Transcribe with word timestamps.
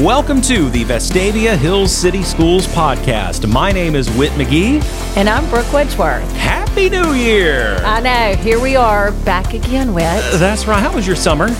Welcome 0.00 0.40
to 0.42 0.70
the 0.70 0.82
Vestavia 0.84 1.58
Hills 1.58 1.94
City 1.94 2.22
Schools 2.22 2.66
podcast. 2.68 3.46
My 3.46 3.70
name 3.70 3.94
is 3.94 4.08
Whit 4.12 4.30
McGee. 4.32 4.82
And 5.14 5.28
I'm 5.28 5.46
Brooke 5.50 5.66
Wedgeworth. 5.66 6.26
Happy 6.32 6.88
New 6.88 7.12
Year! 7.12 7.76
I 7.84 8.00
know. 8.00 8.42
Here 8.42 8.58
we 8.58 8.76
are 8.76 9.12
back 9.26 9.52
again, 9.52 9.92
Whit. 9.92 10.06
Uh, 10.06 10.38
that's 10.38 10.66
right. 10.66 10.80
How 10.80 10.94
was 10.94 11.06
your 11.06 11.16
summer? 11.16 11.48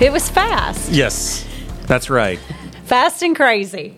It 0.00 0.10
was 0.10 0.30
fast. 0.30 0.90
Yes, 0.90 1.46
that's 1.82 2.08
right. 2.08 2.38
Fast 2.84 3.22
and 3.22 3.36
crazy. 3.36 3.94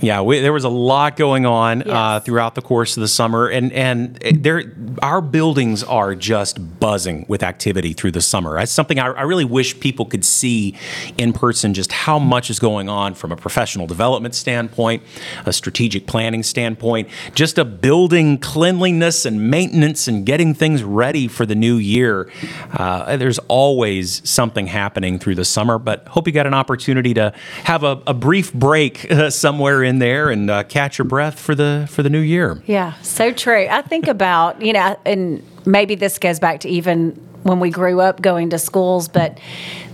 Yeah, 0.00 0.20
we, 0.20 0.38
there 0.38 0.52
was 0.52 0.62
a 0.62 0.68
lot 0.68 1.16
going 1.16 1.44
on 1.44 1.88
uh, 1.88 2.20
throughout 2.20 2.54
the 2.54 2.62
course 2.62 2.96
of 2.96 3.00
the 3.00 3.08
summer, 3.08 3.48
and 3.48 3.72
and 3.72 4.14
there, 4.16 4.72
our 5.02 5.20
buildings 5.20 5.82
are 5.82 6.14
just 6.14 6.78
buzzing 6.78 7.26
with 7.28 7.42
activity 7.42 7.94
through 7.94 8.12
the 8.12 8.20
summer. 8.20 8.54
That's 8.54 8.70
something 8.70 9.00
I, 9.00 9.06
I 9.06 9.22
really 9.22 9.44
wish 9.44 9.78
people 9.80 10.04
could 10.04 10.24
see 10.24 10.76
in 11.16 11.32
person, 11.32 11.74
just 11.74 11.90
how 11.90 12.20
much 12.20 12.48
is 12.48 12.60
going 12.60 12.88
on 12.88 13.14
from 13.14 13.32
a 13.32 13.36
professional 13.36 13.88
development 13.88 14.36
standpoint, 14.36 15.02
a 15.44 15.52
strategic 15.52 16.06
planning 16.06 16.44
standpoint, 16.44 17.08
just 17.34 17.58
a 17.58 17.64
building 17.64 18.38
cleanliness 18.38 19.26
and 19.26 19.50
maintenance 19.50 20.06
and 20.06 20.24
getting 20.24 20.54
things 20.54 20.84
ready 20.84 21.26
for 21.26 21.44
the 21.44 21.56
new 21.56 21.76
year. 21.76 22.30
Uh, 22.72 23.16
there's 23.16 23.40
always 23.48 24.28
something 24.28 24.68
happening 24.68 25.18
through 25.18 25.34
the 25.34 25.44
summer, 25.44 25.76
but 25.76 26.06
hope 26.06 26.28
you 26.28 26.32
got 26.32 26.46
an 26.46 26.54
opportunity 26.54 27.14
to 27.14 27.32
have 27.64 27.82
a, 27.82 28.00
a 28.06 28.14
brief 28.14 28.52
break 28.52 29.10
uh, 29.10 29.28
somewhere 29.38 29.82
in 29.87 29.87
there 29.96 30.28
and 30.28 30.50
uh, 30.50 30.62
catch 30.64 30.98
your 30.98 31.06
breath 31.06 31.40
for 31.40 31.54
the 31.54 31.86
for 31.90 32.02
the 32.02 32.10
new 32.10 32.20
year. 32.20 32.62
Yeah, 32.66 32.92
so 33.02 33.32
true. 33.32 33.66
I 33.70 33.80
think 33.80 34.06
about, 34.06 34.60
you 34.60 34.74
know, 34.74 34.98
and 35.06 35.42
maybe 35.64 35.94
this 35.94 36.18
goes 36.18 36.38
back 36.38 36.60
to 36.60 36.68
even 36.68 37.18
when 37.48 37.60
we 37.60 37.70
grew 37.70 38.00
up 38.00 38.20
going 38.20 38.50
to 38.50 38.58
schools, 38.58 39.08
but 39.08 39.38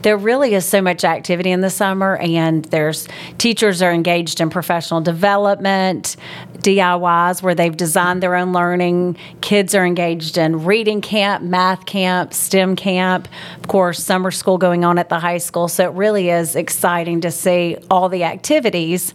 there 0.02 0.18
really 0.18 0.54
is 0.54 0.66
so 0.66 0.82
much 0.82 1.02
activity 1.02 1.50
in 1.50 1.62
the 1.62 1.70
summer, 1.70 2.16
and 2.16 2.64
there's 2.66 3.08
teachers 3.38 3.80
are 3.80 3.92
engaged 3.92 4.40
in 4.40 4.50
professional 4.50 5.00
development, 5.00 6.16
DIYs 6.58 7.42
where 7.42 7.54
they've 7.54 7.76
designed 7.76 8.22
their 8.22 8.34
own 8.34 8.52
learning. 8.52 9.16
Kids 9.40 9.74
are 9.74 9.86
engaged 9.86 10.36
in 10.36 10.64
reading 10.64 11.00
camp, 11.00 11.42
math 11.42 11.86
camp, 11.86 12.34
STEM 12.34 12.76
camp, 12.76 13.28
of 13.56 13.68
course, 13.68 14.02
summer 14.02 14.30
school 14.30 14.58
going 14.58 14.84
on 14.84 14.98
at 14.98 15.08
the 15.08 15.18
high 15.18 15.38
school. 15.38 15.68
So 15.68 15.84
it 15.84 15.94
really 15.94 16.28
is 16.28 16.56
exciting 16.56 17.22
to 17.22 17.30
see 17.30 17.78
all 17.90 18.08
the 18.08 18.24
activities. 18.24 19.14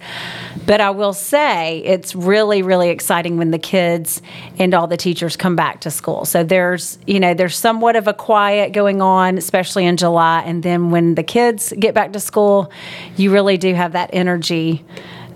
But 0.65 0.81
I 0.81 0.89
will 0.91 1.13
say 1.13 1.79
it's 1.79 2.15
really, 2.15 2.61
really 2.61 2.89
exciting 2.89 3.37
when 3.37 3.51
the 3.51 3.59
kids 3.59 4.21
and 4.57 4.73
all 4.73 4.87
the 4.87 4.97
teachers 4.97 5.35
come 5.35 5.55
back 5.55 5.81
to 5.81 5.91
school. 5.91 6.25
So 6.25 6.43
there's, 6.43 6.97
you 7.05 7.19
know, 7.19 7.33
there's 7.33 7.55
somewhat 7.55 7.95
of 7.95 8.07
a 8.07 8.13
quiet 8.29 8.73
going 8.73 9.01
on, 9.01 9.39
especially 9.39 9.87
in 9.87 9.97
July. 9.97 10.43
And 10.45 10.61
then 10.61 10.91
when 10.91 11.15
the 11.15 11.23
kids 11.23 11.73
get 11.79 11.95
back 11.95 12.13
to 12.13 12.19
school, 12.19 12.71
you 13.17 13.33
really 13.33 13.57
do 13.57 13.73
have 13.73 13.93
that 13.93 14.11
energy 14.13 14.85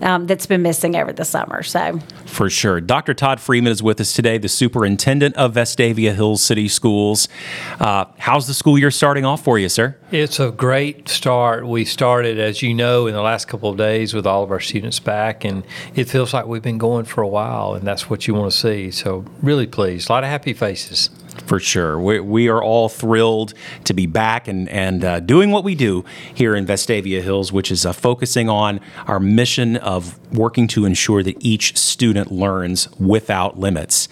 um, 0.00 0.28
that's 0.28 0.46
been 0.46 0.62
missing 0.62 0.94
over 0.94 1.12
the 1.12 1.24
summer. 1.24 1.64
So 1.64 1.98
For 2.26 2.48
sure. 2.48 2.80
Dr. 2.80 3.12
Todd 3.12 3.40
Freeman 3.40 3.72
is 3.72 3.82
with 3.82 4.00
us 4.00 4.12
today, 4.12 4.38
the 4.38 4.48
superintendent 4.48 5.34
of 5.34 5.54
Vestavia 5.54 6.14
Hills 6.14 6.40
City 6.40 6.68
Schools. 6.68 7.26
Uh, 7.80 8.04
how's 8.18 8.46
the 8.46 8.54
school 8.54 8.78
year 8.78 8.92
starting 8.92 9.24
off 9.24 9.42
for 9.42 9.58
you, 9.58 9.68
sir? 9.68 9.96
It's 10.12 10.38
a 10.38 10.52
great 10.52 11.08
start. 11.08 11.66
We 11.66 11.84
started, 11.84 12.38
as 12.38 12.62
you 12.62 12.74
know, 12.74 13.08
in 13.08 13.14
the 13.14 13.22
last 13.22 13.48
couple 13.48 13.70
of 13.70 13.76
days 13.76 14.14
with 14.14 14.24
all 14.24 14.44
of 14.44 14.52
our 14.52 14.60
students 14.60 15.00
back, 15.00 15.44
and 15.44 15.64
it 15.96 16.08
feels 16.08 16.32
like 16.32 16.46
we've 16.46 16.62
been 16.62 16.78
going 16.78 17.06
for 17.06 17.22
a 17.22 17.28
while, 17.28 17.74
and 17.74 17.84
that's 17.84 18.08
what 18.08 18.28
you 18.28 18.34
want 18.34 18.52
to 18.52 18.56
see. 18.56 18.92
So, 18.92 19.24
really 19.42 19.66
pleased. 19.66 20.08
A 20.08 20.12
lot 20.12 20.22
of 20.22 20.30
happy 20.30 20.52
faces. 20.52 21.10
For 21.46 21.60
sure. 21.60 21.98
We, 21.98 22.20
we 22.20 22.48
are 22.48 22.62
all 22.62 22.88
thrilled 22.88 23.54
to 23.84 23.92
be 23.92 24.06
back 24.06 24.48
and, 24.48 24.68
and 24.68 25.04
uh, 25.04 25.20
doing 25.20 25.50
what 25.50 25.64
we 25.64 25.74
do 25.74 26.04
here 26.32 26.54
in 26.54 26.64
Vestavia 26.64 27.22
Hills, 27.22 27.52
which 27.52 27.70
is 27.70 27.84
uh, 27.84 27.92
focusing 27.92 28.48
on 28.48 28.80
our 29.06 29.20
mission 29.20 29.76
of 29.76 30.18
working 30.32 30.66
to 30.68 30.84
ensure 30.84 31.22
that 31.22 31.36
each 31.40 31.76
student 31.76 32.32
learns 32.32 32.90
without 32.98 33.58
limits. 33.58 34.08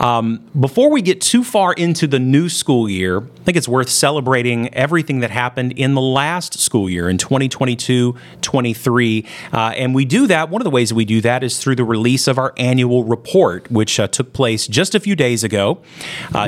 Um, 0.00 0.46
before 0.58 0.90
we 0.90 1.02
get 1.02 1.20
too 1.20 1.42
far 1.42 1.72
into 1.72 2.06
the 2.06 2.18
new 2.18 2.48
school 2.48 2.88
year, 2.88 3.20
I 3.20 3.44
think 3.44 3.56
it's 3.56 3.68
worth 3.68 3.88
celebrating 3.88 4.72
everything 4.74 5.20
that 5.20 5.30
happened 5.30 5.72
in 5.72 5.94
the 5.94 6.00
last 6.00 6.58
school 6.58 6.90
year 6.90 7.08
in 7.08 7.18
2022 7.18 8.16
23. 8.42 9.24
Uh, 9.52 9.72
and 9.76 9.94
we 9.94 10.04
do 10.04 10.26
that, 10.26 10.50
one 10.50 10.60
of 10.60 10.64
the 10.64 10.70
ways 10.70 10.92
we 10.92 11.04
do 11.04 11.20
that 11.20 11.42
is 11.42 11.58
through 11.58 11.76
the 11.76 11.84
release 11.84 12.28
of 12.28 12.38
our 12.38 12.52
annual 12.56 13.04
report, 13.04 13.70
which 13.70 13.98
uh, 13.98 14.06
took 14.08 14.32
place 14.32 14.66
just 14.66 14.94
a 14.94 15.00
few 15.00 15.16
days 15.16 15.42
ago. 15.42 15.78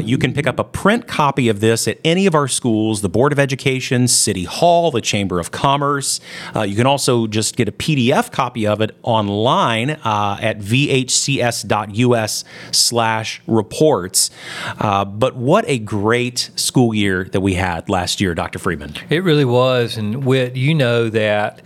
You 0.09 0.17
can 0.17 0.33
pick 0.33 0.47
up 0.47 0.59
a 0.59 0.65
print 0.65 1.07
copy 1.07 1.51
of 1.51 1.61
this 1.61 1.87
at 1.87 1.99
any 2.03 2.25
of 2.25 2.35
our 2.35 2.49
schools, 2.49 3.03
the 3.03 3.11
Board 3.11 3.31
of 3.31 3.39
Education, 3.39 4.09
City 4.09 4.45
Hall, 4.45 4.91
the 4.91 5.03
Chamber 5.03 5.39
of 5.39 5.51
Commerce. 5.51 6.19
Uh, 6.57 6.63
you 6.63 6.77
can 6.77 6.87
also 6.87 7.27
just 7.27 7.57
get 7.57 7.69
a 7.69 7.73
PDF 7.73 8.33
copy 8.33 8.67
of 8.67 8.81
it 8.81 8.97
online 9.03 9.91
uh, 9.91 10.39
at 10.41 10.61
vhcs.us 10.61 12.45
slash 12.73 13.43
reports. 13.47 14.31
Uh, 14.79 15.05
but 15.05 15.37
what 15.37 15.67
a 15.69 15.79
great 15.79 16.51
school 16.57 16.95
year 16.95 17.25
that 17.25 17.41
we 17.43 17.53
had 17.53 17.91
last 17.91 18.19
year, 18.19 18.35
Dr. 18.35 18.59
Freeman. 18.59 18.95
It 19.11 19.23
really 19.23 19.45
was. 19.45 19.99
And 19.99 20.25
Whit, 20.25 20.57
you 20.57 20.75
know 20.75 21.11
that 21.11 21.61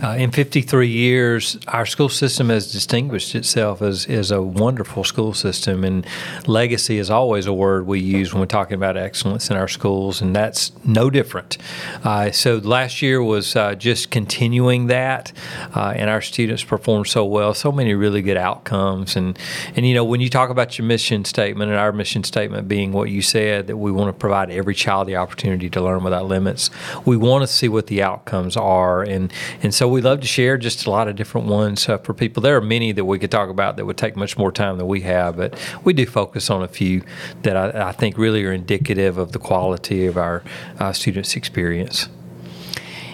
uh, 0.00 0.10
in 0.10 0.30
53 0.30 0.86
years, 0.86 1.58
our 1.66 1.86
school 1.86 2.08
system 2.08 2.50
has 2.50 2.70
distinguished 2.70 3.34
itself 3.34 3.82
as, 3.82 4.06
as 4.06 4.30
a 4.30 4.40
wonderful 4.40 5.02
school 5.02 5.34
system. 5.34 5.82
And 5.82 6.06
legacy 6.46 6.98
is 6.98 7.10
always 7.10 7.46
a 7.46 7.52
word 7.52 7.79
we 7.82 8.00
use 8.00 8.32
when 8.32 8.40
we're 8.40 8.46
talking 8.46 8.74
about 8.74 8.96
excellence 8.96 9.50
in 9.50 9.56
our 9.56 9.68
schools, 9.68 10.20
and 10.20 10.34
that's 10.34 10.72
no 10.84 11.10
different. 11.10 11.58
Uh, 12.04 12.30
so 12.30 12.56
last 12.56 13.02
year 13.02 13.22
was 13.22 13.56
uh, 13.56 13.74
just 13.74 14.10
continuing 14.10 14.86
that, 14.86 15.32
uh, 15.74 15.92
and 15.96 16.10
our 16.10 16.20
students 16.20 16.64
performed 16.64 17.06
so 17.06 17.24
well, 17.24 17.54
so 17.54 17.72
many 17.72 17.94
really 17.94 18.22
good 18.22 18.36
outcomes. 18.36 19.16
And, 19.16 19.38
and, 19.76 19.86
you 19.86 19.94
know, 19.94 20.04
when 20.04 20.20
you 20.20 20.28
talk 20.28 20.50
about 20.50 20.78
your 20.78 20.86
mission 20.86 21.24
statement, 21.24 21.70
and 21.70 21.78
our 21.78 21.92
mission 21.92 22.24
statement 22.24 22.68
being 22.68 22.92
what 22.92 23.10
you 23.10 23.22
said, 23.22 23.66
that 23.66 23.76
we 23.76 23.92
want 23.92 24.08
to 24.08 24.18
provide 24.18 24.50
every 24.50 24.74
child 24.74 25.08
the 25.08 25.16
opportunity 25.16 25.70
to 25.70 25.80
learn 25.80 26.04
without 26.04 26.26
limits, 26.26 26.70
we 27.04 27.16
want 27.16 27.42
to 27.42 27.46
see 27.46 27.68
what 27.68 27.86
the 27.86 28.02
outcomes 28.02 28.56
are. 28.56 29.02
And, 29.02 29.32
and 29.62 29.74
so 29.74 29.88
we 29.88 30.00
love 30.00 30.20
to 30.20 30.26
share 30.26 30.56
just 30.56 30.86
a 30.86 30.90
lot 30.90 31.08
of 31.08 31.16
different 31.16 31.46
ones 31.46 31.88
uh, 31.88 31.98
for 31.98 32.14
people. 32.14 32.42
There 32.42 32.56
are 32.56 32.60
many 32.60 32.92
that 32.92 33.04
we 33.04 33.18
could 33.18 33.30
talk 33.30 33.48
about 33.48 33.76
that 33.76 33.86
would 33.86 33.98
take 33.98 34.16
much 34.16 34.36
more 34.36 34.52
time 34.52 34.78
than 34.78 34.86
we 34.86 35.00
have, 35.02 35.36
but 35.36 35.54
we 35.84 35.92
do 35.92 36.06
focus 36.06 36.50
on 36.50 36.62
a 36.62 36.68
few 36.68 37.02
that 37.42 37.56
I, 37.56 37.69
I 37.74 37.92
think 37.92 38.18
really 38.18 38.44
are 38.44 38.52
indicative 38.52 39.18
of 39.18 39.32
the 39.32 39.38
quality 39.38 40.06
of 40.06 40.16
our 40.16 40.42
uh, 40.78 40.92
students' 40.92 41.36
experience. 41.36 42.08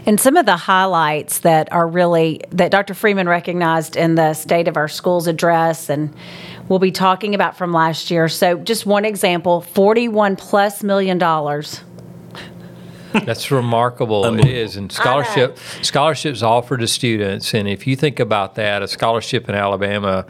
And 0.07 0.21
some 0.21 0.37
of 0.37 0.47
the 0.47 0.57
highlights 0.57 1.41
that 1.41 1.73
are 1.73 1.87
really 1.87 2.41
that 2.51 2.71
Dr. 2.71 2.95
Freeman 2.95 3.29
recognized 3.29 3.97
in 3.97 4.15
the 4.15 4.35
state 4.35 4.69
of 4.69 4.77
our 4.77 4.87
schools 4.87 5.27
address 5.27 5.91
and 5.91 6.15
we'll 6.69 6.79
be 6.79 6.93
talking 6.93 7.35
about 7.35 7.57
from 7.57 7.73
last 7.73 8.09
year. 8.09 8.29
So 8.29 8.57
just 8.57 8.87
one 8.87 9.05
example, 9.05 9.63
41 9.63 10.37
plus 10.37 10.85
million 10.85 11.19
dollars. 11.19 11.81
That's 13.25 13.51
remarkable. 13.51 14.25
it 14.39 14.47
is, 14.47 14.77
and 14.77 14.91
scholarship 14.93 15.59
scholarships 15.83 16.43
offered 16.43 16.81
to 16.81 16.87
students. 16.87 17.55
And 17.55 17.69
if 17.69 17.87
you 17.87 17.97
think 17.97 18.21
about 18.21 18.55
that, 18.57 18.83
a 18.83 18.89
scholarship 18.89 19.49
in 19.49 19.55
Alabama 19.55 20.27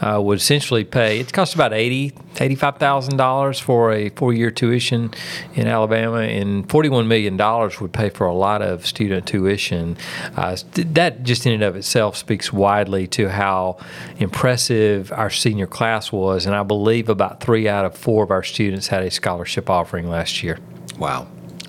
uh, 0.00 0.20
would 0.20 0.38
essentially 0.38 0.84
pay. 0.84 1.18
It 1.20 1.32
costs 1.32 1.54
about 1.54 1.72
eighty 1.72 2.12
eighty-five 2.38 2.78
thousand 2.78 3.16
dollars 3.16 3.58
for 3.58 3.92
a 3.92 4.10
four-year 4.10 4.50
tuition 4.50 5.12
in 5.54 5.66
Alabama, 5.66 6.18
and 6.18 6.68
forty-one 6.70 7.08
million 7.08 7.36
dollars 7.36 7.80
would 7.80 7.92
pay 7.92 8.10
for 8.10 8.26
a 8.26 8.34
lot 8.34 8.62
of 8.62 8.86
student 8.86 9.26
tuition. 9.26 9.96
Uh, 10.36 10.56
that 10.72 11.22
just 11.22 11.46
in 11.46 11.52
and 11.52 11.62
of 11.62 11.76
itself 11.76 12.16
speaks 12.16 12.52
widely 12.52 13.06
to 13.06 13.28
how 13.28 13.78
impressive 14.18 15.12
our 15.12 15.30
senior 15.30 15.66
class 15.66 16.12
was, 16.12 16.46
and 16.46 16.54
I 16.54 16.62
believe 16.62 17.08
about 17.08 17.40
three 17.40 17.68
out 17.68 17.84
of 17.84 17.96
four 17.96 18.24
of 18.24 18.30
our 18.30 18.42
students 18.42 18.88
had 18.88 19.02
a 19.02 19.10
scholarship 19.10 19.70
offering 19.70 20.08
last 20.08 20.42
year. 20.42 20.58
Wow. 20.98 21.26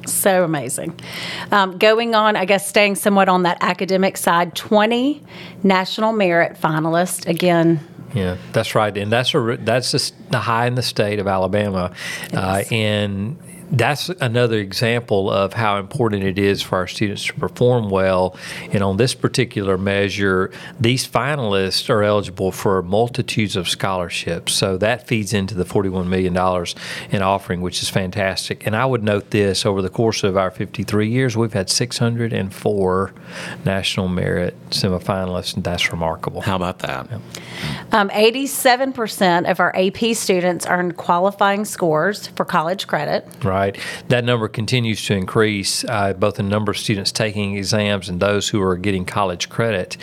So 0.08 0.44
amazing. 0.44 1.00
Um, 1.52 1.78
going 1.78 2.16
on, 2.16 2.36
I 2.36 2.46
guess, 2.46 2.68
staying 2.68 2.96
somewhat 2.96 3.30
on 3.30 3.44
that 3.44 3.58
academic 3.62 4.18
side, 4.18 4.56
20 4.56 5.24
national 5.64 6.14
merit 6.14 6.58
finalists. 6.60 7.28
Again, 7.28 7.80
Yeah, 8.14 8.38
that's 8.54 8.74
right, 8.74 8.96
and 8.98 9.12
that's 9.12 9.34
a 9.36 9.58
that's 9.60 9.92
the, 9.92 10.12
the 10.32 10.40
high 10.40 10.66
in 10.68 10.76
the 10.76 10.82
state 10.82 11.20
of 11.20 11.28
Alabama, 11.28 11.92
uh, 12.34 12.64
and 12.72 13.38
that's 13.72 14.10
another 14.10 14.58
example 14.58 15.30
of 15.30 15.54
how 15.54 15.78
important 15.78 16.24
it 16.24 16.40
is 16.40 16.62
for 16.62 16.78
our 16.78 16.88
students 16.88 17.26
to 17.26 17.34
perform 17.34 17.90
well. 17.90 18.36
And 18.72 18.82
on 18.82 18.98
this 18.98 19.14
particular 19.14 19.78
measure, 19.78 20.52
these 20.80 21.08
finalists 21.08 21.90
are 21.90 22.04
eligible 22.04 22.52
for 22.52 22.82
multitudes 22.82 23.56
of 23.56 23.68
scholarships. 23.68 24.54
So 24.54 24.78
that 24.78 25.08
feeds 25.08 25.34
into 25.34 25.54
the 25.54 25.66
$41 25.66 26.08
million 26.08 26.36
in 27.12 27.22
offering, 27.22 27.62
which 27.62 27.82
is 27.82 27.90
fantastic. 27.90 28.66
And 28.66 28.76
I 28.76 28.86
would 28.86 29.04
note 29.04 29.32
this 29.32 29.66
over 29.66 29.82
the 29.82 29.90
course 29.90 30.24
of 30.24 30.38
our 30.38 30.52
53 30.52 31.10
years, 31.10 31.36
we've 31.36 31.54
had 31.54 31.70
604 31.70 33.14
national 33.66 34.08
merit 34.08 34.56
semifinalists, 34.70 35.56
and 35.56 35.64
that's 35.64 35.92
remarkable. 35.92 36.42
How 36.42 36.56
about 36.56 36.80
that? 36.80 37.10
um, 37.92 38.10
87% 38.10 39.50
of 39.50 39.60
our 39.60 39.76
AP 39.76 40.16
students 40.16 40.66
earned 40.68 40.98
qualifying 40.98 41.66
scores 41.66 42.28
for 42.28 42.46
college 42.46 42.88
credit. 42.88 43.28
Right. 43.44 43.57
Right? 43.58 43.78
That 44.10 44.24
number 44.24 44.48
continues 44.48 45.04
to 45.06 45.16
increase, 45.16 45.84
uh, 45.86 46.14
both 46.14 46.36
the 46.36 46.44
number 46.44 46.72
of 46.72 46.78
students 46.78 47.12
taking 47.12 47.58
exams 47.58 48.08
and 48.10 48.20
those 48.20 48.50
who 48.50 48.62
are 48.62 48.78
getting 48.78 49.06
college 49.06 49.50
credit. 49.50 49.98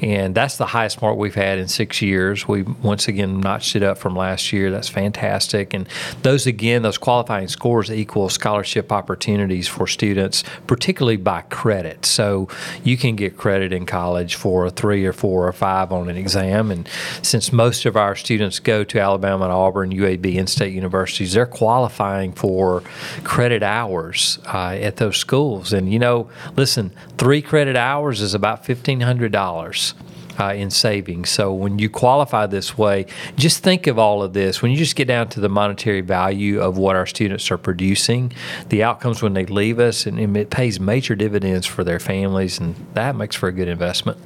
And 0.00 0.34
that's 0.34 0.56
the 0.56 0.66
highest 0.66 1.02
mark 1.02 1.16
we've 1.16 1.34
had 1.34 1.58
in 1.58 1.68
six 1.68 2.00
years. 2.00 2.46
We 2.46 2.62
once 2.62 3.08
again 3.08 3.40
notched 3.40 3.74
it 3.74 3.82
up 3.82 3.98
from 3.98 4.14
last 4.14 4.52
year. 4.52 4.70
That's 4.70 4.88
fantastic. 4.88 5.74
And 5.74 5.88
those, 6.22 6.46
again, 6.46 6.82
those 6.82 6.98
qualifying 6.98 7.48
scores 7.48 7.90
equal 7.90 8.28
scholarship 8.28 8.92
opportunities 8.92 9.66
for 9.66 9.86
students, 9.86 10.44
particularly 10.66 11.16
by 11.16 11.42
credit. 11.42 12.06
So 12.06 12.48
you 12.84 12.96
can 12.96 13.16
get 13.16 13.36
credit 13.36 13.72
in 13.72 13.86
college 13.86 14.36
for 14.36 14.66
a 14.66 14.70
three 14.70 15.04
or 15.04 15.12
four 15.12 15.48
or 15.48 15.52
five 15.52 15.92
on 15.92 16.08
an 16.08 16.16
exam. 16.16 16.70
And 16.70 16.88
since 17.22 17.52
most 17.52 17.86
of 17.86 17.96
our 17.96 18.14
students 18.14 18.60
go 18.60 18.84
to 18.84 19.00
Alabama 19.00 19.44
and 19.44 19.52
Auburn, 19.52 19.90
UAB, 19.90 20.38
and 20.38 20.48
state 20.48 20.72
universities, 20.72 21.32
they're 21.32 21.46
qualifying 21.46 22.32
for 22.32 22.82
credit 23.24 23.62
hours 23.62 24.38
uh, 24.46 24.78
at 24.80 24.96
those 24.96 25.16
schools. 25.16 25.72
And, 25.72 25.92
you 25.92 25.98
know, 25.98 26.30
listen, 26.56 26.92
three 27.18 27.42
credit 27.42 27.76
hours 27.76 28.20
is 28.20 28.34
about 28.34 28.64
$1,500. 28.64 29.94
Uh, 30.38 30.54
in 30.54 30.70
savings. 30.70 31.28
So 31.28 31.52
when 31.52 31.78
you 31.78 31.90
qualify 31.90 32.46
this 32.46 32.78
way, 32.78 33.04
just 33.36 33.62
think 33.62 33.86
of 33.86 33.98
all 33.98 34.22
of 34.22 34.32
this. 34.32 34.62
When 34.62 34.70
you 34.70 34.78
just 34.78 34.96
get 34.96 35.06
down 35.06 35.28
to 35.30 35.40
the 35.40 35.50
monetary 35.50 36.00
value 36.00 36.60
of 36.60 36.78
what 36.78 36.96
our 36.96 37.04
students 37.04 37.50
are 37.50 37.58
producing, 37.58 38.32
the 38.70 38.82
outcomes 38.82 39.20
when 39.20 39.34
they 39.34 39.44
leave 39.44 39.78
us, 39.78 40.06
and, 40.06 40.18
and 40.18 40.34
it 40.38 40.48
pays 40.48 40.80
major 40.80 41.14
dividends 41.14 41.66
for 41.66 41.84
their 41.84 41.98
families, 41.98 42.58
and 42.58 42.74
that 42.94 43.16
makes 43.16 43.36
for 43.36 43.48
a 43.48 43.52
good 43.52 43.68
investment. 43.68 44.16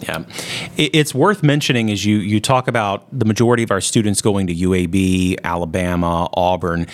Yeah, 0.00 0.24
it's 0.76 1.14
worth 1.14 1.42
mentioning 1.42 1.90
as 1.90 2.04
you 2.04 2.16
you 2.18 2.40
talk 2.40 2.68
about 2.68 3.06
the 3.16 3.24
majority 3.24 3.62
of 3.62 3.70
our 3.70 3.80
students 3.80 4.20
going 4.20 4.48
to 4.48 4.54
UAB, 4.54 5.42
Alabama, 5.44 6.28
Auburn, 6.34 6.86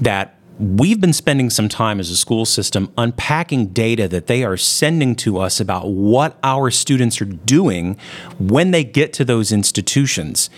that 0.00 0.39
we've 0.60 1.00
been 1.00 1.12
spending 1.12 1.48
some 1.48 1.68
time 1.70 1.98
as 1.98 2.10
a 2.10 2.16
school 2.16 2.44
system 2.44 2.92
unpacking 2.98 3.68
data 3.68 4.06
that 4.06 4.26
they 4.26 4.44
are 4.44 4.58
sending 4.58 5.16
to 5.16 5.38
us 5.38 5.58
about 5.58 5.88
what 5.88 6.38
our 6.44 6.70
students 6.70 7.20
are 7.22 7.24
doing 7.24 7.96
when 8.38 8.70
they 8.70 8.84
get 8.84 9.12
to 9.14 9.24
those 9.24 9.52
institutions. 9.52 10.50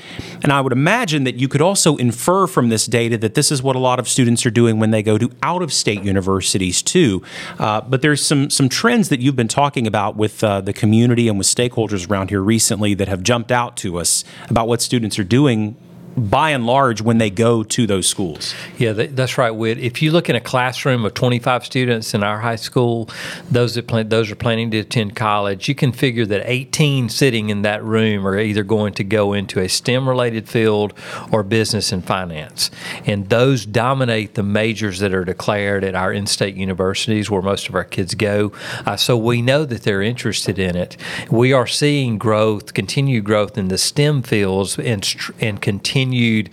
And 0.43 0.53
I 0.53 0.61
would 0.61 0.73
imagine 0.73 1.23
that 1.25 1.37
you 1.37 1.47
could 1.47 1.61
also 1.61 1.97
infer 1.97 2.49
from 2.49 2.69
this 2.69 2.87
data 2.87 3.17
that 3.19 3.35
this 3.35 3.53
is 3.53 3.63
what 3.63 3.77
a 3.77 3.79
lot 3.79 4.01
of 4.01 4.09
students 4.09 4.45
are 4.45 4.51
doing 4.51 4.81
when 4.81 4.91
they 4.91 5.05
go 5.05 5.19
to 5.19 5.31
out 5.41 5.63
of 5.63 5.73
state 5.73 6.03
universities 6.03 6.83
too. 6.83 7.23
Uh, 7.61 7.81
but 7.81 8.03
there's 8.03 8.25
some 8.25 8.51
some 8.51 8.69
trends 8.69 9.09
that 9.09 9.21
you've 9.21 9.37
been 9.37 9.49
talking 9.49 9.87
about 9.87 10.17
with 10.17 10.43
uh, 10.43 10.61
the 10.61 10.73
community 10.73 11.29
and 11.29 11.39
with 11.39 11.47
stakeholders 11.47 12.11
around 12.11 12.31
here 12.31 12.43
recently 12.43 12.95
that 12.95 13.07
have 13.07 13.23
jumped 13.23 13.53
out 13.53 13.77
to 13.77 13.99
us 13.99 14.25
about 14.49 14.67
what 14.67 14.83
students 14.83 15.19
are 15.19 15.25
doing 15.25 15.77
by 16.17 16.51
and 16.51 16.67
large 16.67 17.01
when 17.01 17.19
they 17.19 17.31
go 17.31 17.63
to 17.63 17.87
those 17.87 18.07
schools. 18.07 18.55
Yeah, 18.79 18.93
that's 18.93 19.39
right, 19.39 19.51
Whit. 19.51 19.79
If 19.79 20.03
you 20.03 20.11
look 20.11 20.29
in 20.29 20.37
a 20.37 20.41
classroom 20.41 21.05
of 21.05 21.15
25 21.15 21.65
students 21.65 22.15
in 22.15 22.23
our 22.23 22.41
high 22.41 22.57
school, 22.57 23.09
those 23.51 23.75
that 23.75 23.87
plan, 23.87 24.09
those 24.09 24.31
are 24.31 24.37
planning 24.37 24.71
to 24.73 24.79
attend 24.79 25.17
college, 25.17 25.69
you 25.69 25.75
can 25.75 25.93
figure 25.93 26.27
that 26.27 26.43
18 26.45 27.09
sitting 27.09 27.51
in 27.51 27.63
that 27.63 27.83
room 27.83 28.27
are 28.27 28.39
either 28.39 28.63
going 28.63 28.93
to 28.95 29.05
go 29.05 29.33
into 29.33 29.61
a 29.61 29.69
STEM-related 29.69 30.49
field 30.49 30.93
or 31.31 31.43
business 31.43 31.93
and 31.93 32.05
finance, 32.05 32.71
and 33.07 33.29
those 33.31 33.65
dominate 33.65 34.35
the 34.35 34.43
majors 34.43 34.99
that 34.99 35.15
are 35.15 35.25
declared 35.25 35.85
at 35.85 35.95
our 35.95 36.13
in-state 36.13 36.55
universities 36.55 37.31
where 37.31 37.43
most 37.43 37.69
of 37.69 37.75
our 37.75 37.85
kids 37.85 38.15
go. 38.15 38.53
Uh, 38.85 38.97
so 38.97 39.17
we 39.17 39.41
know 39.41 39.65
that 39.65 39.83
they're 39.83 40.03
interested 40.03 40.59
in 40.59 40.77
it. 40.77 40.97
We 41.31 41.53
are 41.53 41.67
seeing 41.67 42.19
growth, 42.19 42.75
continued 42.75 43.25
growth 43.25 43.57
in 43.57 43.69
the 43.69 43.79
STEM 43.79 44.23
fields, 44.23 44.79
and 44.79 45.03
and 45.41 45.61
continue 45.61 46.02
continued 46.03 46.51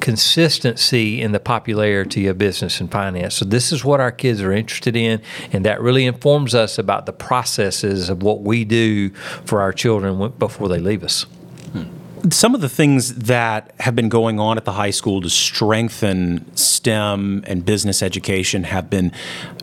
consistency 0.00 1.20
in 1.20 1.32
the 1.32 1.40
popularity 1.40 2.26
of 2.26 2.38
business 2.38 2.80
and 2.80 2.90
finance. 2.90 3.34
So 3.34 3.44
this 3.44 3.70
is 3.70 3.84
what 3.84 4.00
our 4.00 4.10
kids 4.10 4.40
are 4.40 4.52
interested 4.52 4.96
in, 4.96 5.20
and 5.52 5.62
that 5.66 5.82
really 5.82 6.06
informs 6.06 6.54
us 6.54 6.78
about 6.78 7.04
the 7.04 7.12
processes 7.12 8.08
of 8.08 8.22
what 8.22 8.40
we 8.40 8.64
do 8.64 9.10
for 9.44 9.60
our 9.60 9.74
children 9.74 10.32
before 10.38 10.68
they 10.68 10.78
leave 10.78 11.04
us. 11.04 11.24
Hmm. 11.72 12.30
Some 12.30 12.54
of 12.54 12.62
the 12.62 12.68
things 12.70 13.14
that 13.16 13.74
have 13.80 13.94
been 13.94 14.08
going 14.08 14.40
on 14.40 14.56
at 14.56 14.64
the 14.64 14.72
high 14.72 14.90
school 14.90 15.20
to 15.20 15.28
strengthen 15.28 16.50
STEM 16.56 17.44
and 17.46 17.66
business 17.66 18.02
education 18.02 18.64
have 18.64 18.88
been 18.88 19.12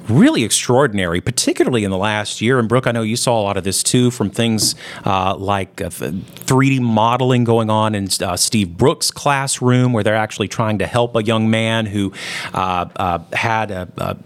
really 0.10 0.44
extraordinary, 0.44 1.22
particularly 1.22 1.84
in 1.84 1.92
the 1.92 1.98
last 1.98 2.42
year. 2.42 2.60
And 2.60 2.70
Brooke, 2.70 2.88
I 2.88 2.92
know 2.92 3.02
you 3.02 3.16
saw 3.16 3.40
a 3.40 3.44
lot 3.44 3.58
of 3.58 3.64
this 3.64 3.84
too 3.84 4.12
from 4.12 4.30
things 4.30 4.76
uh, 5.06 5.36
like 5.36 5.82
uh, 5.82 5.90
3D 5.90 6.80
modeling 6.80 7.44
going 7.44 7.70
on 7.70 7.96
in 7.96 8.08
uh, 8.22 8.38
Steve 8.38 8.78
Brooks' 8.78 9.12
classroom, 9.12 9.94
where 9.94 10.04
they're 10.04 10.16
actually 10.16 10.48
trying 10.48 10.80
to 10.80 10.88
help 10.88 11.16
a 11.16 11.24
young 11.24 11.50
man 11.50 11.86
who 11.86 12.14
uh, 12.54 12.86
uh, 12.96 13.20
had 13.34 13.72
a, 13.72 14.18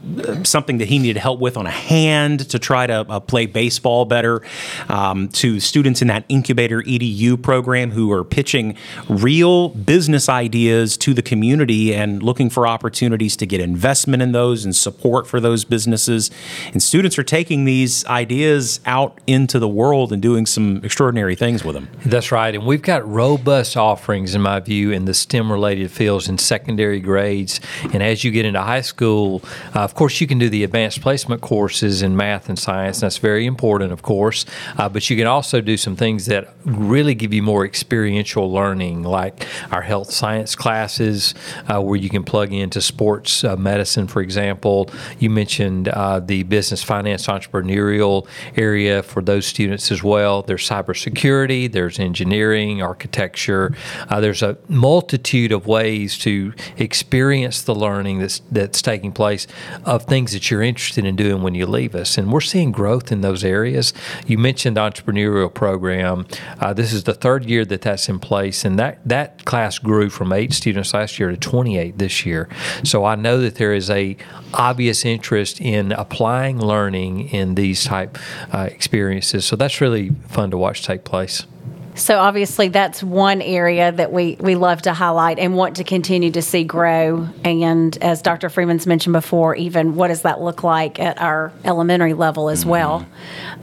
something 0.43 0.77
that 0.77 0.87
he 0.87 0.99
needed 0.99 1.19
help 1.19 1.39
with 1.39 1.57
on 1.57 1.65
a 1.65 1.71
hand 1.71 2.49
to 2.49 2.59
try 2.59 2.85
to 2.87 3.05
uh, 3.09 3.19
play 3.19 3.45
baseball 3.45 4.05
better, 4.05 4.41
um, 4.89 5.27
to 5.29 5.59
students 5.59 6.01
in 6.01 6.07
that 6.07 6.25
incubator 6.29 6.81
EDU 6.81 7.41
program 7.41 7.91
who 7.91 8.11
are 8.11 8.23
pitching 8.23 8.75
real 9.09 9.69
business 9.69 10.29
ideas 10.29 10.97
to 10.97 11.13
the 11.13 11.21
community 11.21 11.93
and 11.93 12.21
looking 12.23 12.49
for 12.49 12.67
opportunities 12.67 13.35
to 13.37 13.45
get 13.45 13.59
investment 13.59 14.21
in 14.21 14.31
those 14.31 14.65
and 14.65 14.75
support 14.75 15.27
for 15.27 15.39
those 15.39 15.65
businesses. 15.71 16.29
And 16.73 16.83
students 16.83 17.17
are 17.17 17.23
taking 17.23 17.65
these 17.65 18.05
ideas 18.05 18.79
out 18.85 19.19
into 19.25 19.57
the 19.57 19.67
world 19.67 20.13
and 20.13 20.21
doing 20.21 20.45
some 20.45 20.81
extraordinary 20.83 21.35
things 21.35 21.63
with 21.63 21.73
them. 21.73 21.89
That's 22.05 22.31
right. 22.31 22.53
And 22.53 22.67
we've 22.67 22.83
got 22.83 23.01
robust 23.07 23.75
offerings, 23.75 24.35
in 24.35 24.41
my 24.41 24.59
view, 24.59 24.91
in 24.91 25.05
the 25.05 25.15
STEM 25.15 25.51
related 25.51 25.89
fields 25.89 26.29
in 26.29 26.37
secondary 26.37 26.99
grades. 26.99 27.59
And 27.93 28.03
as 28.03 28.23
you 28.23 28.29
get 28.31 28.45
into 28.45 28.61
high 28.61 28.81
school, 28.81 29.41
uh, 29.75 29.79
of 29.79 29.95
course, 29.95 30.21
you 30.21 30.27
can 30.27 30.37
do 30.37 30.49
the 30.49 30.63
advanced 30.63 31.01
placement 31.01 31.41
courses 31.41 32.01
in 32.01 32.15
math 32.15 32.49
and 32.49 32.59
science. 32.59 32.99
That's 32.99 33.17
very 33.17 33.45
important, 33.45 33.91
of 33.91 34.01
course. 34.01 34.45
Uh, 34.77 34.89
but 34.89 35.09
you 35.09 35.15
can 35.17 35.27
also 35.27 35.61
do 35.61 35.77
some 35.77 35.95
things 35.95 36.25
that 36.25 36.53
really 36.65 37.15
give 37.15 37.33
you 37.33 37.41
more 37.41 37.65
experiential 37.65 38.51
learning, 38.51 39.03
like 39.03 39.47
our 39.71 39.81
health 39.81 40.11
science 40.11 40.55
classes, 40.55 41.33
uh, 41.67 41.81
where 41.81 41.97
you 41.97 42.09
can 42.09 42.23
plug 42.23 42.51
into 42.51 42.81
sports 42.81 43.43
uh, 43.43 43.55
medicine, 43.55 44.07
for 44.07 44.21
example. 44.21 44.89
You 45.19 45.29
mentioned 45.29 45.60
mentioned 45.61 45.87
uh, 45.89 46.19
the 46.19 46.43
business 46.43 46.81
finance 46.83 47.27
entrepreneurial 47.27 48.27
area 48.55 49.03
for 49.03 49.21
those 49.21 49.45
students 49.45 49.91
as 49.91 50.01
well. 50.03 50.41
There's 50.41 50.67
cybersecurity, 50.67 51.71
there's 51.71 51.99
engineering, 51.99 52.81
architecture. 52.81 53.75
Uh, 54.09 54.19
there's 54.19 54.41
a 54.41 54.57
multitude 54.67 55.51
of 55.51 55.67
ways 55.67 56.17
to 56.19 56.53
experience 56.77 57.61
the 57.61 57.75
learning 57.75 58.19
that's 58.19 58.41
that's 58.51 58.81
taking 58.81 59.11
place 59.11 59.45
of 59.85 60.05
things 60.05 60.31
that 60.33 60.49
you're 60.49 60.63
interested 60.63 61.05
in 61.05 61.15
doing 61.15 61.43
when 61.43 61.53
you 61.55 61.65
leave 61.65 61.93
us, 61.93 62.17
and 62.17 62.31
we're 62.31 62.41
seeing 62.41 62.71
growth 62.71 63.11
in 63.11 63.21
those 63.21 63.43
areas. 63.43 63.93
You 64.25 64.37
mentioned 64.37 64.77
the 64.77 64.81
entrepreneurial 64.81 65.53
program. 65.53 66.25
Uh, 66.59 66.73
this 66.73 66.91
is 66.91 67.03
the 67.03 67.13
third 67.13 67.45
year 67.45 67.65
that 67.65 67.81
that's 67.81 68.09
in 68.09 68.19
place, 68.19 68.65
and 68.65 68.79
that 68.79 68.99
that 69.05 69.45
class 69.45 69.77
grew 69.77 70.09
from 70.09 70.33
eight 70.33 70.53
students 70.53 70.93
last 70.93 71.19
year 71.19 71.29
to 71.29 71.37
28 71.37 71.97
this 71.97 72.25
year. 72.25 72.49
So 72.83 73.05
I 73.05 73.15
know 73.15 73.39
that 73.41 73.55
there 73.55 73.73
is 73.73 73.89
a 73.89 74.17
obvious 74.53 75.05
interest 75.05 75.50
interest 75.51 75.61
in 75.61 75.91
applying 75.91 76.59
learning 76.59 77.29
in 77.29 77.55
these 77.55 77.83
type 77.83 78.17
uh, 78.53 78.69
experiences. 78.71 79.45
So 79.45 79.55
that's 79.55 79.81
really 79.81 80.11
fun 80.29 80.51
to 80.51 80.57
watch 80.57 80.83
take 80.83 81.03
place. 81.03 81.45
So 81.93 82.19
obviously 82.19 82.69
that's 82.69 83.03
one 83.03 83.41
area 83.41 83.91
that 83.91 84.13
we, 84.13 84.37
we 84.39 84.55
love 84.55 84.81
to 84.83 84.93
highlight 84.93 85.37
and 85.39 85.57
want 85.57 85.75
to 85.75 85.83
continue 85.83 86.31
to 86.31 86.41
see 86.41 86.63
grow. 86.63 87.27
And 87.43 87.97
as 88.01 88.21
Dr. 88.21 88.47
Freeman's 88.47 88.87
mentioned 88.87 89.11
before, 89.11 89.57
even 89.57 89.95
what 89.95 90.07
does 90.07 90.21
that 90.21 90.39
look 90.39 90.63
like 90.63 91.01
at 91.01 91.21
our 91.21 91.51
elementary 91.65 92.13
level 92.13 92.49
as 92.49 92.61
mm-hmm. 92.61 92.69
well? 92.69 93.05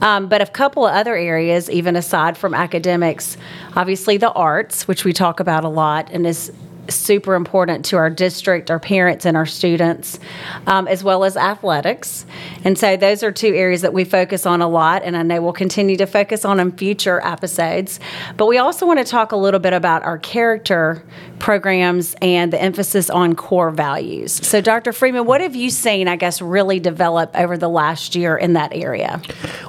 Um, 0.01 0.27
but 0.27 0.43
a 0.43 0.45
couple 0.45 0.85
of 0.85 0.93
other 0.93 1.15
areas, 1.15 1.71
even 1.71 1.95
aside 1.95 2.37
from 2.37 2.53
academics, 2.53 3.35
obviously 3.75 4.17
the 4.17 4.31
arts, 4.31 4.87
which 4.87 5.03
we 5.03 5.11
talk 5.11 5.39
about 5.39 5.63
a 5.63 5.69
lot 5.69 6.11
and 6.11 6.27
is 6.27 6.51
super 6.95 7.35
important 7.35 7.85
to 7.85 7.97
our 7.97 8.09
district, 8.09 8.71
our 8.71 8.79
parents, 8.79 9.25
and 9.25 9.35
our 9.35 9.45
students, 9.45 10.19
um, 10.67 10.87
as 10.87 11.03
well 11.03 11.23
as 11.23 11.37
athletics. 11.37 12.25
And 12.63 12.77
so 12.77 12.97
those 12.97 13.23
are 13.23 13.31
two 13.31 13.53
areas 13.53 13.81
that 13.81 13.93
we 13.93 14.03
focus 14.03 14.45
on 14.45 14.61
a 14.61 14.67
lot, 14.67 15.03
and 15.03 15.15
I 15.15 15.23
know 15.23 15.41
we'll 15.41 15.53
continue 15.53 15.97
to 15.97 16.05
focus 16.05 16.45
on 16.45 16.59
in 16.59 16.71
future 16.71 17.21
episodes. 17.25 17.99
But 18.37 18.47
we 18.47 18.57
also 18.57 18.85
want 18.85 18.99
to 18.99 19.05
talk 19.05 19.31
a 19.31 19.37
little 19.37 19.59
bit 19.59 19.73
about 19.73 20.03
our 20.03 20.17
character 20.17 21.03
programs 21.39 22.15
and 22.21 22.53
the 22.53 22.61
emphasis 22.61 23.09
on 23.09 23.35
core 23.35 23.71
values. 23.71 24.33
So, 24.33 24.61
Dr. 24.61 24.93
Freeman, 24.93 25.25
what 25.25 25.41
have 25.41 25.55
you 25.55 25.69
seen, 25.69 26.07
I 26.07 26.15
guess, 26.15 26.41
really 26.41 26.79
develop 26.79 27.31
over 27.35 27.57
the 27.57 27.69
last 27.69 28.15
year 28.15 28.37
in 28.37 28.53
that 28.53 28.73
area? 28.73 29.21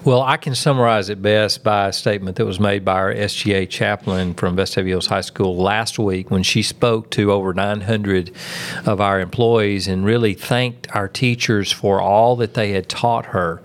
Well, 0.04 0.22
I 0.22 0.36
can 0.36 0.54
summarize 0.54 1.08
it 1.08 1.22
best 1.22 1.62
by 1.62 1.88
a 1.88 1.92
statement 1.92 2.36
that 2.36 2.46
was 2.46 2.60
made 2.60 2.84
by 2.84 2.94
our 2.94 3.14
SGA 3.14 3.68
chaplain 3.68 4.34
from 4.34 4.56
Vestavia 4.56 4.88
Hills 4.88 5.06
High 5.06 5.20
School 5.20 5.56
last 5.56 5.98
week 5.98 6.30
when 6.30 6.42
she 6.42 6.62
spoke 6.62 7.10
to 7.10 7.32
over 7.32 7.52
900 7.52 8.32
of 8.86 9.00
our 9.00 9.20
employees 9.20 9.86
and 9.86 10.04
really 10.04 10.34
thanked 10.34 10.94
our 10.94 11.08
teachers 11.08 11.72
for 11.72 12.00
all 12.00 12.36
that 12.36 12.54
they 12.54 12.72
had 12.72 12.88
taught 12.88 13.26
her. 13.26 13.62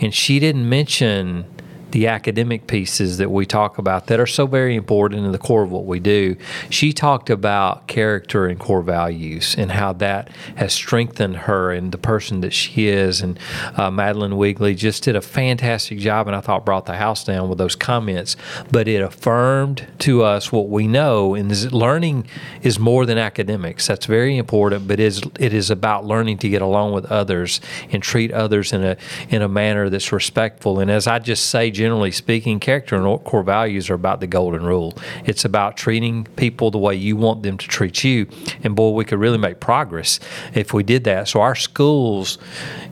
And 0.00 0.14
she 0.14 0.38
didn't 0.38 0.68
mention 0.68 1.44
the 1.90 2.06
academic 2.06 2.66
pieces 2.66 3.18
that 3.18 3.30
we 3.30 3.46
talk 3.46 3.78
about 3.78 4.06
that 4.06 4.20
are 4.20 4.26
so 4.26 4.46
very 4.46 4.76
important 4.76 5.24
in 5.24 5.32
the 5.32 5.38
core 5.38 5.62
of 5.62 5.70
what 5.70 5.86
we 5.86 6.00
do. 6.00 6.36
She 6.70 6.92
talked 6.92 7.30
about 7.30 7.86
character 7.86 8.46
and 8.46 8.58
core 8.58 8.82
values 8.82 9.54
and 9.56 9.72
how 9.72 9.92
that 9.94 10.30
has 10.56 10.72
strengthened 10.72 11.36
her 11.36 11.72
and 11.72 11.92
the 11.92 11.98
person 11.98 12.40
that 12.42 12.52
she 12.52 12.88
is. 12.88 13.20
And 13.20 13.38
uh, 13.76 13.90
Madeline 13.90 14.36
Wigley 14.36 14.74
just 14.74 15.02
did 15.02 15.16
a 15.16 15.20
fantastic 15.20 15.98
job, 15.98 16.26
and 16.26 16.36
I 16.36 16.40
thought 16.40 16.64
brought 16.64 16.86
the 16.86 16.96
house 16.96 17.24
down 17.24 17.48
with 17.48 17.58
those 17.58 17.76
comments. 17.76 18.36
But 18.70 18.88
it 18.88 19.02
affirmed 19.02 19.86
to 20.00 20.22
us 20.22 20.52
what 20.52 20.68
we 20.68 20.86
know, 20.86 21.34
and 21.34 21.50
learning 21.72 22.26
is 22.62 22.78
more 22.78 23.06
than 23.06 23.18
academics. 23.18 23.86
That's 23.86 24.06
very 24.06 24.36
important, 24.36 24.86
but 24.86 25.00
it 25.00 25.04
is 25.04 25.22
it 25.38 25.54
is 25.54 25.70
about 25.70 26.04
learning 26.04 26.38
to 26.38 26.48
get 26.48 26.62
along 26.62 26.92
with 26.92 27.06
others 27.06 27.60
and 27.90 28.02
treat 28.02 28.30
others 28.32 28.72
in 28.72 28.84
a 28.84 28.96
in 29.30 29.42
a 29.42 29.48
manner 29.48 29.88
that's 29.88 30.12
respectful. 30.12 30.80
And 30.80 30.90
as 30.90 31.06
I 31.06 31.18
just 31.18 31.46
say 31.46 31.70
generally 31.78 32.10
speaking, 32.10 32.58
character 32.58 32.96
and 32.96 33.24
core 33.24 33.44
values 33.44 33.88
are 33.88 33.94
about 33.94 34.18
the 34.18 34.26
golden 34.26 34.64
rule. 34.64 34.98
It's 35.24 35.44
about 35.44 35.76
treating 35.76 36.24
people 36.34 36.72
the 36.72 36.78
way 36.78 36.96
you 36.96 37.16
want 37.16 37.44
them 37.44 37.56
to 37.56 37.68
treat 37.68 38.02
you. 38.02 38.26
And 38.64 38.74
boy, 38.74 38.90
we 38.90 39.04
could 39.04 39.20
really 39.20 39.38
make 39.38 39.60
progress 39.60 40.18
if 40.54 40.74
we 40.74 40.82
did 40.82 41.04
that. 41.04 41.28
So 41.28 41.40
our 41.40 41.54
schools, 41.54 42.36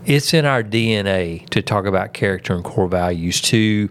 it's 0.05 0.33
in 0.33 0.45
our 0.45 0.63
DNA 0.63 1.49
to 1.51 1.63
talk 1.63 1.85
about 1.85 2.15
character 2.15 2.55
and 2.55 2.63
core 2.63 2.87
values, 2.87 3.41
to 3.43 3.91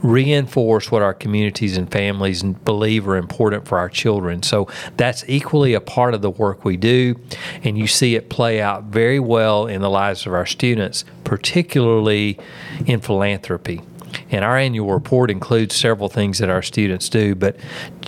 reinforce 0.00 0.92
what 0.92 1.02
our 1.02 1.12
communities 1.12 1.76
and 1.76 1.90
families 1.90 2.44
believe 2.44 3.08
are 3.08 3.16
important 3.16 3.66
for 3.66 3.78
our 3.78 3.88
children. 3.88 4.44
So 4.44 4.68
that's 4.96 5.24
equally 5.28 5.74
a 5.74 5.80
part 5.80 6.14
of 6.14 6.22
the 6.22 6.30
work 6.30 6.64
we 6.64 6.76
do. 6.76 7.16
And 7.64 7.76
you 7.76 7.88
see 7.88 8.14
it 8.14 8.30
play 8.30 8.60
out 8.60 8.84
very 8.84 9.18
well 9.18 9.66
in 9.66 9.82
the 9.82 9.90
lives 9.90 10.24
of 10.24 10.32
our 10.32 10.46
students, 10.46 11.04
particularly 11.24 12.38
in 12.86 13.00
philanthropy. 13.00 13.82
And 14.30 14.44
our 14.44 14.56
annual 14.56 14.92
report 14.92 15.30
includes 15.30 15.74
several 15.74 16.08
things 16.08 16.38
that 16.38 16.48
our 16.48 16.62
students 16.62 17.08
do. 17.08 17.34
But 17.34 17.56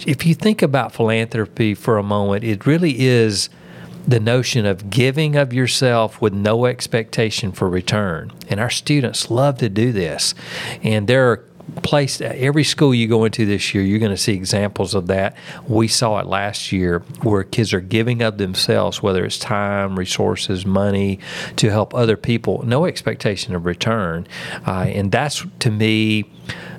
if 0.06 0.26
you 0.26 0.34
think 0.34 0.62
about 0.62 0.92
philanthropy 0.92 1.74
for 1.74 1.98
a 1.98 2.02
moment, 2.02 2.44
it 2.44 2.66
really 2.66 3.06
is 3.06 3.48
the 4.06 4.20
notion 4.20 4.64
of 4.64 4.88
giving 4.88 5.36
of 5.36 5.52
yourself 5.52 6.20
with 6.20 6.32
no 6.32 6.64
expectation 6.64 7.52
for 7.52 7.68
return. 7.68 8.32
And 8.48 8.58
our 8.58 8.70
students 8.70 9.30
love 9.30 9.58
to 9.58 9.68
do 9.68 9.92
this. 9.92 10.34
And 10.82 11.06
there 11.06 11.30
are 11.30 11.44
place 11.82 12.20
every 12.20 12.64
school 12.64 12.94
you 12.94 13.06
go 13.06 13.24
into 13.24 13.46
this 13.46 13.74
year 13.74 13.82
you're 13.82 13.98
going 13.98 14.10
to 14.10 14.16
see 14.16 14.34
examples 14.34 14.94
of 14.94 15.06
that. 15.08 15.36
We 15.66 15.88
saw 15.88 16.18
it 16.18 16.26
last 16.26 16.72
year 16.72 17.00
where 17.22 17.44
kids 17.44 17.72
are 17.72 17.80
giving 17.80 18.22
of 18.22 18.38
themselves 18.38 19.02
whether 19.02 19.24
it's 19.24 19.38
time 19.38 19.98
resources 19.98 20.66
money 20.66 21.18
to 21.56 21.70
help 21.70 21.94
other 21.94 22.16
people. 22.16 22.62
No 22.64 22.86
expectation 22.86 23.54
of 23.54 23.66
return. 23.66 24.26
Uh, 24.66 24.86
and 24.88 25.10
that's 25.12 25.44
to 25.60 25.70
me 25.70 26.30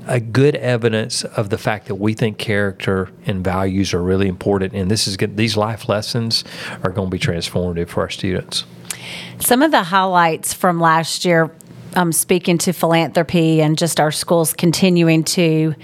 a 0.07 0.19
good 0.19 0.55
evidence 0.55 1.23
of 1.23 1.49
the 1.49 1.57
fact 1.57 1.87
that 1.87 1.95
we 1.95 2.13
think 2.13 2.37
character 2.37 3.09
and 3.25 3.43
values 3.43 3.93
are 3.93 4.01
really 4.01 4.27
important. 4.27 4.73
And 4.73 4.89
this 4.89 5.07
is 5.07 5.17
good 5.17 5.37
these 5.37 5.55
life 5.55 5.87
lessons 5.87 6.43
are 6.83 6.89
going 6.89 7.09
to 7.09 7.11
be 7.11 7.19
transformative 7.19 7.89
for 7.89 8.01
our 8.01 8.09
students. 8.09 8.65
Some 9.39 9.61
of 9.61 9.71
the 9.71 9.83
highlights 9.83 10.53
from 10.53 10.79
last 10.79 11.25
year 11.25 11.51
um, 11.95 12.11
speaking 12.11 12.57
to 12.59 12.73
philanthropy 12.73 13.61
and 13.61 13.77
just 13.77 13.99
our 13.99 14.11
schools 14.11 14.53
continuing 14.53 15.23
to 15.23 15.75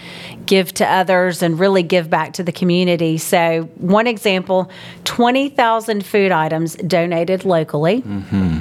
give 0.46 0.74
to 0.76 0.86
others 0.86 1.42
and 1.42 1.60
really 1.60 1.84
give 1.84 2.10
back 2.10 2.34
to 2.34 2.44
the 2.44 2.52
community. 2.52 3.18
So, 3.18 3.64
one 3.76 4.08
example 4.08 4.70
20,000 5.06 6.06
food 6.06 6.32
items 6.32 6.76
donated 6.76 7.46
locally. 7.46 8.02
Mm-hmm. 8.02 8.60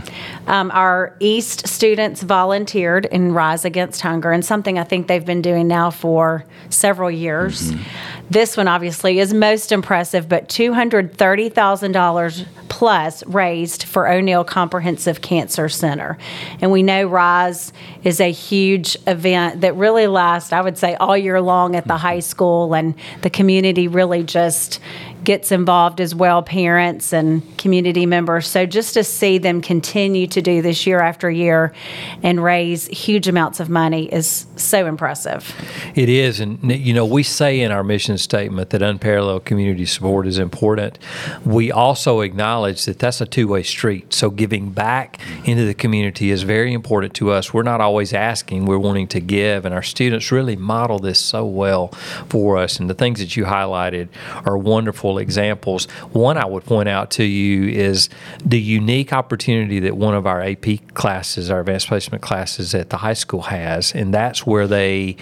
Um, 0.48 0.70
our 0.72 1.16
East 1.20 1.66
students 1.66 2.22
volunteered 2.22 3.06
in 3.06 3.32
Rise 3.32 3.64
Against 3.64 4.00
Hunger, 4.00 4.30
and 4.32 4.44
something 4.44 4.78
I 4.78 4.84
think 4.84 5.08
they've 5.08 5.24
been 5.24 5.42
doing 5.42 5.66
now 5.68 5.90
for 5.90 6.44
several 6.70 7.10
years. 7.10 7.72
Mm-hmm. 7.72 7.82
This 8.30 8.56
one 8.56 8.68
obviously 8.68 9.18
is 9.18 9.34
most 9.34 9.72
impressive, 9.72 10.28
but 10.28 10.48
$230,000 10.48 12.46
plus 12.75 13.25
raised 13.26 13.85
for 13.85 14.09
O'Neal 14.09 14.43
Comprehensive 14.43 15.21
Cancer 15.21 15.69
Center. 15.69 16.19
And 16.61 16.73
we 16.73 16.83
know 16.83 17.07
Rise 17.07 17.73
is 18.02 18.21
a 18.21 18.33
huge 18.33 18.97
event 19.07 19.61
that 19.61 19.76
really 19.76 20.09
lasts, 20.09 20.52
I 20.52 20.61
would 20.61 20.76
say, 20.76 20.97
all 20.97 21.16
year 21.16 21.40
long 21.40 21.76
at 21.76 21.87
the 21.87 21.97
high 21.97 22.19
mm-hmm. 22.19 22.23
school, 22.23 22.75
and 22.75 22.97
the 23.23 23.31
community 23.31 23.87
really 23.87 24.25
just 24.25 24.81
gets 25.25 25.50
involved 25.50 26.00
as 26.00 26.14
well, 26.14 26.43
parents 26.43 27.12
and 27.12 27.43
community 27.59 28.07
members. 28.07 28.47
So 28.47 28.66
just 28.66 28.95
to 28.95 29.02
see 29.02 29.38
them 29.38 29.62
continue 29.62 30.26
to 30.28 30.43
do 30.43 30.61
this 30.62 30.87
year 30.87 31.00
after 31.00 31.31
year 31.31 31.73
and 32.23 32.43
raise 32.43 32.87
huge 32.87 33.26
amounts 33.26 33.59
of 33.59 33.69
money 33.71 34.12
is 34.12 34.47
so 34.57 34.87
impressive. 34.87 35.54
It 35.95 36.09
is. 36.09 36.40
And, 36.40 36.61
you 36.71 36.93
know, 36.93 37.07
we 37.07 37.23
say 37.23 37.61
in 37.61 37.73
our 37.73 37.83
mission 37.83 38.19
statement 38.19 38.71
that 38.71 38.83
unparalleled 38.83 39.45
community 39.45 39.87
support 39.87 40.26
is 40.26 40.38
important. 40.38 40.99
We 41.45 41.73
also 41.73 42.21
acknowledge 42.21 42.85
that 42.85 42.99
that's 42.99 43.21
a 43.21 43.26
two 43.26 43.49
way 43.49 43.62
street. 43.62 44.12
So 44.12 44.31
giving 44.31 44.71
back 44.71 45.19
into 45.45 45.64
the 45.64 45.75
community 45.75 46.31
is 46.31 46.43
very 46.43 46.73
important 46.75 47.14
to 47.14 47.31
us. 47.31 47.54
We're 47.54 47.62
not 47.62 47.81
always 47.81 48.12
asking, 48.12 48.66
we're 48.66 48.78
wanting 48.78 49.09
to 49.09 49.21
give. 49.21 49.64
And 49.64 49.75
our 49.75 49.83
students 49.83 50.31
really 50.31 50.57
model 50.57 50.99
this 50.99 51.19
so 51.19 51.47
well 51.47 51.88
for 52.28 52.59
us. 52.59 52.78
And 52.78 52.90
the 52.90 52.95
things 52.95 53.21
that 53.21 53.37
you 53.37 53.45
highlighted 53.45 54.09
are 54.45 54.59
wonderful 54.59 55.13
examples. 55.18 55.87
One 56.12 56.37
I 56.37 56.47
would 56.47 56.64
point 56.64 56.88
out 56.88 57.11
to 57.12 57.25
you 57.25 57.68
is 57.68 58.09
the 58.44 58.61
unique 58.61 59.12
opportunity 59.12 59.80
that 59.80 59.97
one 59.97 60.14
of 60.14 60.26
our 60.26 60.42
AP 60.42 60.94
classes, 60.94 61.50
our 61.50 61.61
advanced 61.61 61.88
placement 61.88 62.23
classes 62.23 62.75
at 62.75 62.90
the 62.90 62.99
high 62.99 63.14
school 63.14 63.42
has, 63.42 63.94
and 63.94 64.12
that's 64.12 64.47
where 64.47 64.66
they, 64.66 65.16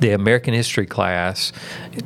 the 0.00 0.10
American 0.10 0.54
history 0.54 0.86
class, 0.86 1.52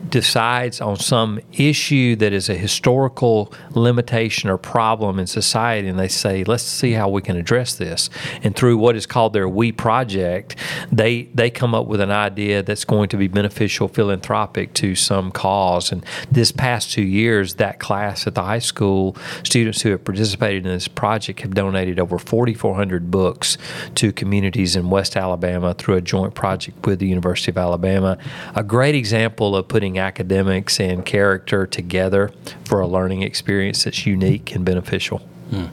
decides 0.08 0.80
on 0.80 0.96
some 0.96 1.40
issue 1.52 2.16
that 2.16 2.32
is 2.32 2.48
a 2.48 2.54
historical 2.54 3.52
limitation 3.72 4.50
or 4.50 4.58
problem 4.58 5.18
in 5.18 5.26
society, 5.26 5.88
and 5.88 5.98
they 5.98 6.08
say, 6.08 6.44
let's 6.44 6.62
see 6.62 6.92
how 6.92 7.08
we 7.08 7.22
can 7.22 7.36
address 7.36 7.74
this. 7.74 8.10
And 8.42 8.54
through 8.54 8.78
what 8.78 8.96
is 8.96 9.06
called 9.06 9.32
their 9.32 9.48
We 9.48 9.72
project, 9.72 10.56
they 10.92 11.22
they 11.34 11.50
come 11.50 11.74
up 11.74 11.86
with 11.86 12.00
an 12.00 12.10
idea 12.10 12.62
that's 12.62 12.84
going 12.84 13.08
to 13.08 13.16
be 13.16 13.28
beneficial, 13.28 13.88
philanthropic 13.88 14.74
to 14.74 14.94
some 14.94 15.30
cause. 15.30 15.92
And 15.92 16.04
this 16.30 16.52
past 16.52 16.92
two 16.92 17.02
years 17.02 17.29
years, 17.30 17.54
that 17.54 17.78
class 17.78 18.26
at 18.26 18.34
the 18.34 18.42
high 18.42 18.58
school, 18.58 19.16
students 19.44 19.82
who 19.82 19.90
have 19.90 20.04
participated 20.04 20.66
in 20.66 20.72
this 20.72 20.88
project 20.88 21.40
have 21.40 21.54
donated 21.54 21.98
over 22.00 22.18
4,400 22.18 23.10
books 23.10 23.56
to 23.94 24.12
communities 24.12 24.76
in 24.76 24.90
West 24.90 25.16
Alabama 25.16 25.74
through 25.74 25.94
a 25.94 26.00
joint 26.00 26.34
project 26.34 26.86
with 26.86 26.98
the 26.98 27.06
University 27.06 27.50
of 27.50 27.58
Alabama. 27.58 28.18
A 28.54 28.64
great 28.64 28.94
example 28.94 29.56
of 29.56 29.68
putting 29.68 29.98
academics 29.98 30.80
and 30.80 31.04
character 31.06 31.66
together 31.66 32.32
for 32.64 32.80
a 32.80 32.86
learning 32.86 33.22
experience 33.22 33.84
that's 33.84 34.06
unique 34.06 34.54
and 34.54 34.64
beneficial. 34.64 35.22
Hmm. 35.50 35.66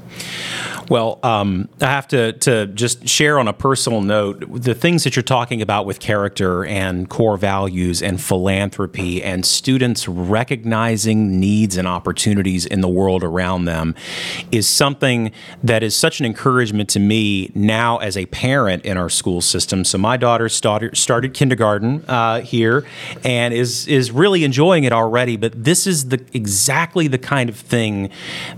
Well, 0.90 1.20
um, 1.22 1.68
I 1.82 1.88
have 1.88 2.08
to, 2.10 2.34
to 2.34 2.68
just 2.68 3.08
share 3.08 3.40
on 3.40 3.48
a 3.50 3.54
personal 3.54 4.02
note 4.02 4.46
the 4.50 4.74
things 4.74 5.04
that 5.04 5.16
you're 5.18 5.24
talking 5.24 5.62
about 5.62 5.86
with 5.86 6.00
character 6.00 6.64
and 6.64 7.10
core 7.10 7.36
values 7.36 8.02
and 8.02 8.22
philanthropy 8.22 9.22
and 9.22 9.46
students 9.46 10.08
recognizing 10.08 11.40
needs 11.42 11.76
and 11.76 11.88
opportunities 11.88 12.66
in 12.66 12.80
the 12.80 12.88
world 12.88 13.22
around 13.24 13.66
them 13.66 13.96
is 14.52 14.66
something 14.68 15.32
that 15.62 15.84
is 15.84 15.94
such 15.94 16.22
an 16.22 16.26
encouragement 16.26 16.90
to 16.90 17.00
me 17.00 17.52
now 17.54 17.98
as 17.98 18.16
a 18.16 18.26
parent 18.28 18.86
in 18.86 18.96
our 18.96 19.10
school 19.10 19.42
system. 19.42 19.84
So 19.84 19.98
my 19.98 20.16
daughter 20.16 20.48
started, 20.48 20.96
started 20.96 21.34
kindergarten 21.34 22.06
uh, 22.08 22.42
here 22.42 22.86
and 23.26 23.54
is 23.54 23.88
is 23.88 24.12
really 24.12 24.44
enjoying 24.46 24.86
it 24.86 24.94
already. 24.94 25.36
But 25.36 25.64
this 25.64 25.86
is 25.86 26.10
the 26.10 26.24
exactly 26.34 27.08
the 27.08 27.18
kind 27.18 27.50
of 27.50 27.58
thing 27.58 28.10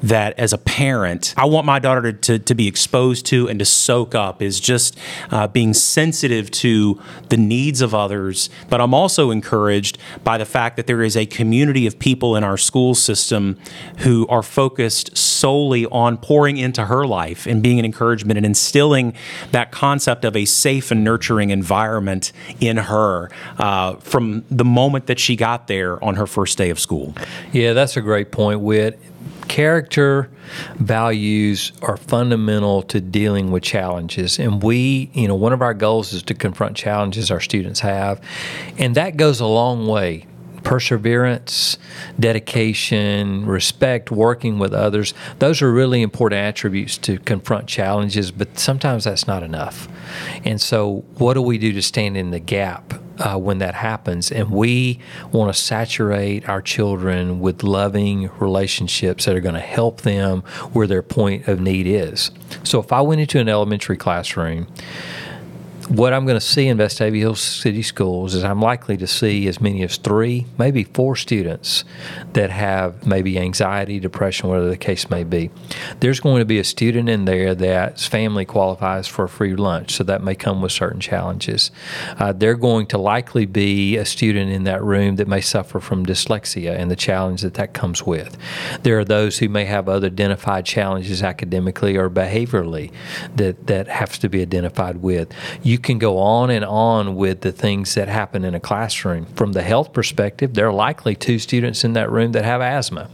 that 0.04 0.38
as 0.38 0.54
a 0.54 0.58
parent 0.58 1.09
I 1.36 1.46
want 1.46 1.66
my 1.66 1.80
daughter 1.80 2.14
to 2.14 2.30
to, 2.30 2.38
to 2.38 2.54
be 2.54 2.68
exposed 2.68 3.26
to 3.28 3.50
and 3.50 3.58
to 3.58 3.66
soak 3.66 4.14
up 4.14 4.42
is 4.42 4.60
just 4.60 4.98
uh, 5.32 5.48
being 5.48 5.74
sensitive 5.74 6.52
to 6.52 7.02
the 7.30 7.38
needs 7.38 7.82
of 7.82 7.96
others. 7.96 8.52
But 8.70 8.82
I'm 8.82 8.94
also 8.94 9.32
encouraged 9.32 9.98
by 10.24 10.38
the 10.38 10.46
fact 10.46 10.78
that 10.78 10.86
there 10.86 11.02
is 11.02 11.18
a 11.18 11.26
community 11.26 11.88
of 11.88 11.98
people 11.98 12.36
in 12.36 12.44
our 12.44 12.56
school 12.56 12.94
system 12.94 13.58
who 14.00 14.28
are 14.28 14.44
focused 14.44 15.18
solely 15.18 15.88
on 15.88 16.18
pouring 16.18 16.58
into 16.58 16.86
her 16.86 17.08
life 17.08 17.48
and 17.48 17.64
being 17.64 17.80
an 17.80 17.86
encouragement 17.86 18.38
and 18.38 18.46
instilling 18.46 19.16
that 19.52 19.72
concept 19.72 20.24
of 20.24 20.36
a 20.36 20.46
safe 20.46 20.92
and 20.92 21.04
nurturing 21.04 21.50
environment 21.50 22.32
in 22.60 22.78
her 22.78 23.32
uh, 23.58 23.96
from 23.96 24.46
the 24.52 24.66
moment 24.66 25.08
that 25.08 25.18
she 25.18 25.36
got 25.36 25.68
there 25.68 26.04
on 26.04 26.16
her 26.16 26.28
first 26.28 26.60
day 26.60 26.70
of 26.70 26.80
school. 26.80 27.16
Yeah, 27.52 27.74
that's 27.74 27.98
a 27.98 28.02
great 28.02 28.32
point, 28.32 28.60
Whit 28.60 29.00
character 29.50 30.30
values 30.76 31.74
are 31.82 31.98
fundamental 31.98 32.82
to 32.84 33.02
dealing 33.02 33.52
with 33.52 33.64
challenges. 33.64 34.40
And 34.40 34.64
we 34.64 35.10
you 35.14 35.28
know 35.28 35.36
one 35.36 35.52
of 35.52 35.62
our 35.62 35.74
goals 35.74 36.14
is 36.14 36.24
to 36.24 36.34
confront 36.34 36.78
challenges 36.78 37.30
our 37.30 37.42
students 37.42 37.82
have. 37.82 38.22
And 38.78 38.96
that 38.96 39.18
goes 39.18 39.42
a 39.42 39.46
long 39.46 39.88
way 39.88 40.26
perseverance, 40.64 41.78
dedication, 42.20 43.46
respect, 43.46 44.12
working 44.12 44.60
with 44.60 44.74
others, 44.74 45.14
those 45.40 45.62
are 45.62 45.72
really 45.72 46.02
important 46.02 46.40
attributes 46.40 46.98
to 47.00 47.18
confront 47.20 47.68
challenges, 47.68 48.32
but 48.32 48.60
sometimes 48.60 49.04
that's 49.04 49.28
not 49.28 49.44
enough. 49.44 49.88
And 50.44 50.60
so, 50.60 51.04
what 51.18 51.34
do 51.34 51.42
we 51.42 51.58
do 51.58 51.74
to 51.74 51.82
stand 51.82 52.18
in 52.18 52.32
the 52.32 52.40
gap 52.40 52.94
uh, 53.20 53.38
when 53.38 53.60
that 53.60 53.76
happens? 53.76 54.32
And 54.32 54.50
we 54.52 55.00
want 55.32 55.54
to 55.54 55.60
saturate 55.60 56.48
our 56.48 56.62
children 56.62 57.40
with 57.40 57.64
loving 57.64 58.30
relationships 58.40 59.26
that 59.26 59.36
are 59.36 59.42
going 59.42 59.56
to 59.56 59.62
help 59.62 60.02
them 60.02 60.42
where 60.74 60.88
their 60.88 61.04
point 61.04 61.48
of 61.48 61.60
need 61.60 61.88
is. 61.88 62.32
So, 62.64 62.80
if 62.80 62.92
I 62.92 63.02
went 63.02 63.22
into 63.22 63.40
an 63.40 63.50
elementary 63.50 63.98
classroom, 63.98 64.68
what 65.90 66.14
I'm 66.14 66.26
going 66.26 66.40
to 66.40 66.46
see 66.46 66.68
in 66.68 66.78
Vestavia 66.78 67.18
Hills 67.18 67.42
City 67.42 67.82
Schools 67.82 68.36
is 68.36 68.44
I'm 68.44 68.62
likely 68.62 68.96
to 68.98 69.08
see 69.08 69.48
as 69.48 69.60
many 69.60 69.84
as 69.84 69.98
three, 69.98 70.46
maybe 70.58 70.84
four 70.84 71.16
students 71.16 71.84
that 72.34 72.52
have 72.52 73.08
maybe 73.08 73.40
anxiety, 73.40 74.00
depression, 74.00 74.50
whatever 74.50 74.70
the 74.70 74.78
case 74.78 75.10
may 75.10 75.24
be. 75.24 75.50
There's 76.00 76.20
going 76.20 76.40
to 76.40 76.46
be 76.46 76.60
a 76.60 76.64
student 76.64 77.10
in 77.10 77.26
there 77.26 77.56
that's 77.56 78.06
family 78.06 78.46
qualifies 78.46 79.08
for 79.08 79.26
a 79.26 79.30
free 79.30 79.56
lunch, 79.56 79.94
so 79.94 80.04
that 80.04 80.24
may 80.24 80.36
come 80.36 80.62
with 80.62 80.72
certain 80.72 81.00
challenges. 81.00 81.72
Uh, 82.20 82.34
they're 82.34 82.56
going 82.56 82.86
to 82.88 83.00
likely 83.00 83.48
be 83.48 83.98
a 83.98 84.06
student 84.06 84.52
in 84.52 84.66
that 84.66 84.84
room 84.84 85.16
that 85.16 85.28
may 85.28 85.42
suffer 85.42 85.80
from 85.80 86.06
dyslexia 86.06 86.78
and 86.78 86.92
the 86.92 86.96
challenge 86.96 87.42
that 87.42 87.56
that 87.56 87.74
comes 87.74 88.04
with. 88.06 88.38
There 88.84 89.00
are 89.00 89.06
those 89.06 89.40
who 89.40 89.50
may 89.50 89.66
have 89.66 89.90
other 89.90 90.08
identified 90.08 90.66
challenges 90.66 91.24
academically 91.24 91.98
or 91.98 92.12
behaviorally 92.12 92.92
that, 93.36 93.66
that 93.66 93.88
has 93.88 94.20
to 94.20 94.30
be 94.30 94.42
identified 94.44 94.98
with. 94.98 95.34
You 95.64 95.79
can 95.80 96.00
go 96.00 96.18
on 96.18 96.50
and 96.50 96.64
on 96.66 97.16
with 97.16 97.42
the 97.42 97.52
things 97.52 97.96
that 97.96 98.08
happen 98.08 98.44
in 98.44 98.54
a 98.54 98.60
classroom. 98.60 99.26
From 99.36 99.54
the 99.54 99.62
health 99.62 99.94
perspective, 99.94 100.54
there 100.54 100.68
are 100.68 100.74
likely 100.74 101.16
two 101.16 101.40
students 101.40 101.84
in 101.84 101.94
that 101.94 102.12
room 102.12 102.32
that 102.34 102.46
have 102.46 102.62
asthma. 102.62 103.10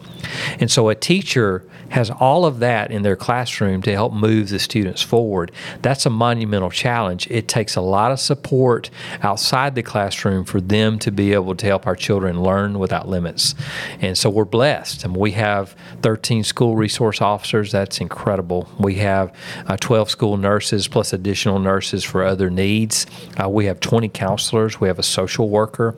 And 0.59 0.69
so 0.69 0.89
a 0.89 0.95
teacher 0.95 1.63
has 1.89 2.09
all 2.09 2.45
of 2.45 2.59
that 2.59 2.91
in 2.91 3.03
their 3.03 3.15
classroom 3.15 3.81
to 3.83 3.91
help 3.91 4.13
move 4.13 4.49
the 4.49 4.59
students 4.59 5.01
forward. 5.01 5.51
That's 5.81 6.05
a 6.05 6.09
monumental 6.09 6.69
challenge. 6.69 7.27
It 7.29 7.47
takes 7.47 7.75
a 7.75 7.81
lot 7.81 8.11
of 8.11 8.19
support 8.19 8.89
outside 9.21 9.75
the 9.75 9.83
classroom 9.83 10.45
for 10.45 10.59
them 10.59 10.99
to 10.99 11.11
be 11.11 11.33
able 11.33 11.55
to 11.55 11.65
help 11.65 11.85
our 11.87 11.95
children 11.95 12.41
learn 12.41 12.79
without 12.79 13.07
limits. 13.07 13.55
And 14.01 14.17
so 14.17 14.29
we're 14.29 14.45
blessed. 14.45 15.03
And 15.03 15.15
we 15.15 15.31
have 15.31 15.75
13 16.01 16.43
school 16.43 16.75
resource 16.75 17.21
officers. 17.21 17.71
That's 17.71 18.01
incredible. 18.01 18.67
We 18.79 18.95
have 18.95 19.35
uh, 19.67 19.77
12 19.77 20.09
school 20.09 20.37
nurses 20.37 20.87
plus 20.87 21.13
additional 21.13 21.59
nurses 21.59 22.03
for 22.03 22.23
other 22.23 22.49
needs. 22.55 23.05
Uh, 23.41 23.49
we 23.49 23.65
have 23.65 23.79
20 23.79 24.09
counselors. 24.09 24.79
We 24.79 24.87
have 24.87 24.99
a 24.99 25.03
social 25.03 25.49
worker. 25.49 25.95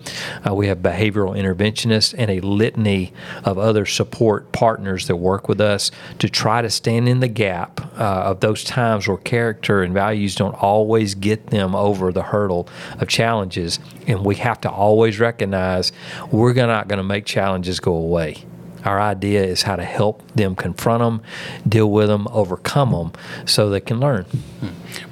Uh, 0.47 0.53
we 0.53 0.67
have 0.67 0.79
behavioral 0.79 1.37
interventionists 1.37 2.13
and 2.17 2.29
a 2.29 2.41
litany 2.41 3.13
of 3.43 3.57
other 3.57 3.85
support 3.85 4.51
partners 4.51 5.07
that 5.07 5.15
work 5.15 5.47
with 5.47 5.61
us 5.61 5.91
to 6.19 6.29
try 6.29 6.61
to 6.61 6.69
stand 6.69 7.07
in 7.07 7.19
the 7.19 7.27
gap 7.27 7.81
uh, 7.99 8.03
of 8.03 8.39
those 8.41 8.63
times 8.63 9.07
where 9.07 9.17
character 9.17 9.81
and 9.83 9.93
values 9.93 10.35
don't 10.35 10.55
always 10.55 11.15
get 11.15 11.47
them 11.47 11.75
over 11.75 12.11
the 12.11 12.23
hurdle 12.23 12.67
of 12.99 13.07
challenges. 13.07 13.79
And 14.07 14.25
we 14.25 14.35
have 14.35 14.59
to 14.61 14.69
always 14.69 15.19
recognize 15.19 15.91
we're 16.31 16.53
not 16.53 16.87
going 16.87 16.97
to 16.97 17.03
make 17.03 17.25
challenges 17.25 17.79
go 17.79 17.93
away. 17.93 18.45
Our 18.87 19.01
idea 19.01 19.43
is 19.43 19.63
how 19.63 19.75
to 19.75 19.83
help 19.83 20.23
them 20.31 20.55
confront 20.55 21.01
them, 21.01 21.21
deal 21.67 21.91
with 21.91 22.07
them, 22.07 22.25
overcome 22.31 22.91
them, 22.91 23.11
so 23.45 23.69
they 23.69 23.81
can 23.81 23.99
learn. 23.99 24.25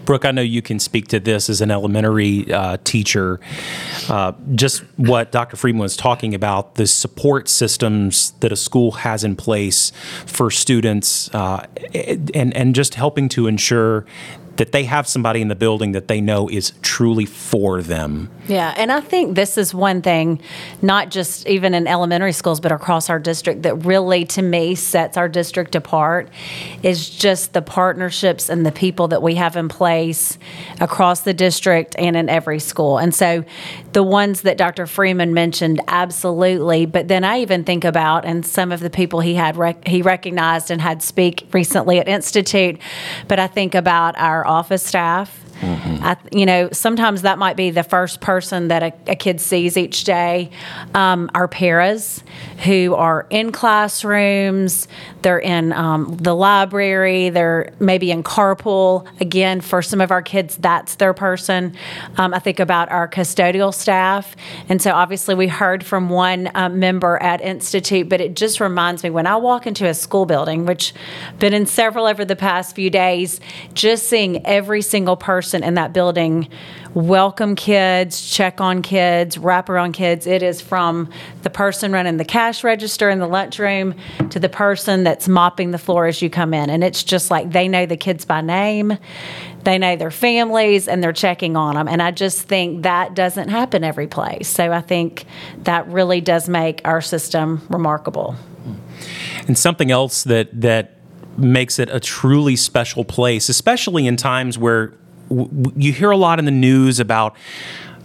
Brooke, 0.06 0.24
I 0.24 0.32
know 0.32 0.42
you 0.42 0.62
can 0.62 0.80
speak 0.80 1.10
to 1.10 1.20
this 1.20 1.50
as 1.50 1.60
an 1.60 1.72
elementary 1.72 2.52
uh, 2.54 2.78
teacher. 2.86 3.42
Uh, 4.08 4.32
just 4.54 4.84
what 4.96 5.34
Dr. 5.34 5.58
Freeman 5.58 5.82
was 5.82 5.98
talking 5.98 6.34
about, 6.34 6.76
the 6.76 6.88
support 6.88 7.50
systems 7.50 8.32
that 8.40 8.54
a 8.54 8.56
school 8.56 8.92
has 8.92 9.26
in 9.26 9.36
place 9.36 9.92
for 10.26 10.50
students, 10.50 11.34
uh, 11.36 11.66
and 12.34 12.56
and 12.56 12.76
just 12.76 12.96
helping 12.96 13.28
to 13.30 13.46
ensure 13.46 14.06
that 14.58 14.72
they 14.72 14.86
have 14.86 15.08
somebody 15.08 15.42
in 15.42 15.48
the 15.48 15.56
building 15.56 15.92
that 15.92 16.08
they 16.08 16.22
know 16.22 16.48
is 16.48 16.72
truly 16.82 17.26
for 17.26 17.82
them. 17.82 18.30
Yeah, 18.48 18.74
and 18.78 18.92
I 18.92 19.02
think 19.02 19.36
this 19.36 19.58
is 19.58 19.74
one 19.74 20.02
thing, 20.02 20.40
not 20.82 21.10
just 21.10 21.48
even 21.48 21.74
in 21.74 21.88
elementary 21.88 22.32
schools, 22.32 22.60
but 22.60 22.72
across 22.72 23.10
our 23.10 23.20
district, 23.20 23.64
that 23.64 23.86
really, 23.86 24.24
to 24.26 24.42
me, 24.42 24.76
sets 24.76 25.18
our 25.18 25.28
district 25.28 25.76
apart 25.76 26.30
is 26.84 27.10
just 27.10 27.54
the 27.54 27.62
partnerships 27.62 28.50
and 28.50 28.66
the 28.66 28.72
people 28.72 29.08
that 29.10 29.22
we 29.22 29.36
have 29.36 29.56
in 29.56 29.68
place 29.68 30.38
across 30.80 31.22
the 31.22 31.34
district 31.34 31.96
and 31.98 32.16
in 32.16 32.30
every 32.30 32.60
school. 32.60 32.98
And 32.98 33.14
so 33.14 33.44
the 33.94 34.04
ones 34.04 34.42
that 34.42 34.58
Dr. 34.58 34.86
Freeman 34.86 35.34
mentioned, 35.34 35.82
absolutely. 35.88 36.86
But 36.86 37.08
then 37.08 37.24
I 37.24 37.40
even 37.40 37.64
think 37.64 37.84
about, 37.84 38.26
and 38.26 38.46
some 38.46 38.72
of 38.72 38.80
the 38.80 38.90
people 38.90 39.20
he 39.20 39.36
had 39.36 39.58
rec- 39.58 39.88
he 39.88 40.02
recognized 40.02 40.72
and 40.72 40.82
had 40.82 41.02
speak 41.02 41.48
recently 41.52 42.00
at 42.00 42.08
Institute, 42.08 42.80
but 43.28 43.40
I 43.40 43.48
think 43.48 43.76
about 43.76 44.18
our 44.18 44.45
office 44.46 44.84
staff 44.84 45.45
Mm-hmm. 45.66 46.04
I, 46.04 46.18
you 46.32 46.46
know, 46.46 46.70
sometimes 46.72 47.24
that 47.24 47.40
might 47.40 47.58
be 47.58 47.72
the 47.72 47.84
first 47.84 48.22
person 48.22 48.68
that 48.68 48.84
a, 48.84 48.94
a 49.12 49.16
kid 49.16 49.42
sees 49.42 49.78
each 49.78 50.04
day. 50.04 50.52
Um, 50.94 51.32
our 51.34 51.48
paras 51.48 52.24
who 52.66 52.94
are 52.94 53.26
in 53.30 53.52
classrooms, 53.52 54.88
they're 55.24 55.40
in 55.40 55.74
um, 55.74 56.16
the 56.18 56.36
library, 56.36 57.30
they're 57.30 57.74
maybe 57.80 58.12
in 58.12 58.22
carpool. 58.22 59.08
Again, 59.20 59.60
for 59.62 59.82
some 59.82 60.02
of 60.02 60.12
our 60.12 60.22
kids, 60.22 60.56
that's 60.58 60.96
their 60.96 61.14
person. 61.14 61.76
Um, 62.18 62.34
I 62.34 62.40
think 62.40 62.60
about 62.60 62.90
our 62.90 63.08
custodial 63.08 63.74
staff. 63.74 64.36
And 64.70 64.82
so 64.82 64.92
obviously, 64.92 65.34
we 65.34 65.48
heard 65.48 65.84
from 65.84 66.10
one 66.10 66.52
um, 66.54 66.80
member 66.80 67.18
at 67.22 67.42
Institute, 67.42 68.08
but 68.08 68.22
it 68.22 68.36
just 68.36 68.60
reminds 68.60 69.04
me 69.04 69.10
when 69.10 69.26
I 69.26 69.36
walk 69.38 69.66
into 69.66 69.88
a 69.88 69.94
school 69.94 70.26
building, 70.26 70.66
which 70.66 70.94
been 71.40 71.54
in 71.54 71.66
several 71.66 72.06
over 72.06 72.24
the 72.24 72.36
past 72.36 72.76
few 72.76 72.90
days, 72.90 73.40
just 73.74 74.08
seeing 74.08 74.46
every 74.46 74.82
single 74.82 75.16
person 75.16 75.55
person 75.56 75.68
in 75.68 75.76
that 75.76 75.94
building 75.94 76.50
welcome 76.94 77.56
kids, 77.56 78.30
check 78.30 78.62
on 78.62 78.82
kids, 78.82 79.38
wrap 79.38 79.70
around 79.70 79.92
kids. 79.92 80.28
It 80.28 80.42
is 80.42 80.62
from 80.62 81.10
the 81.44 81.50
person 81.50 81.92
running 81.92 82.18
the 82.18 82.26
cash 82.26 82.64
register 82.64 83.10
in 83.10 83.20
the 83.20 83.28
lunchroom 83.28 83.96
to 84.30 84.40
the 84.40 84.48
person 84.48 85.04
that's 85.04 85.28
mopping 85.28 85.72
the 85.72 85.78
floor 85.78 86.08
as 86.08 86.22
you 86.22 86.30
come 86.30 86.54
in. 86.54 86.70
And 86.70 86.84
it's 86.84 87.04
just 87.04 87.30
like 87.30 87.52
they 87.52 87.68
know 87.68 87.86
the 87.86 87.98
kids 87.98 88.24
by 88.24 88.40
name, 88.40 88.98
they 89.64 89.78
know 89.78 89.98
their 89.98 90.12
families, 90.12 90.88
and 90.88 91.04
they're 91.04 91.12
checking 91.12 91.58
on 91.58 91.76
them. 91.76 91.88
And 91.90 92.02
I 92.02 92.12
just 92.12 92.44
think 92.44 92.84
that 92.84 93.14
doesn't 93.14 93.50
happen 93.50 93.84
every 93.84 94.08
place. 94.08 94.48
So 94.48 94.72
I 94.72 94.82
think 94.82 95.26
that 95.64 95.88
really 95.88 96.22
does 96.22 96.48
make 96.48 96.82
our 96.86 97.02
system 97.02 97.66
remarkable. 97.70 98.36
And 99.48 99.58
something 99.58 99.92
else 99.92 100.24
that, 100.24 100.62
that 100.62 100.96
makes 101.38 101.80
it 101.80 101.90
a 101.92 102.00
truly 102.00 102.56
special 102.56 103.04
place, 103.04 103.50
especially 103.50 104.08
in 104.08 104.16
times 104.16 104.58
where 104.58 104.94
you 105.30 105.94
hear 105.94 106.12
a 106.12 106.18
lot 106.18 106.40
in 106.40 106.46
the 106.46 106.52
news 106.52 107.00
about 107.00 107.36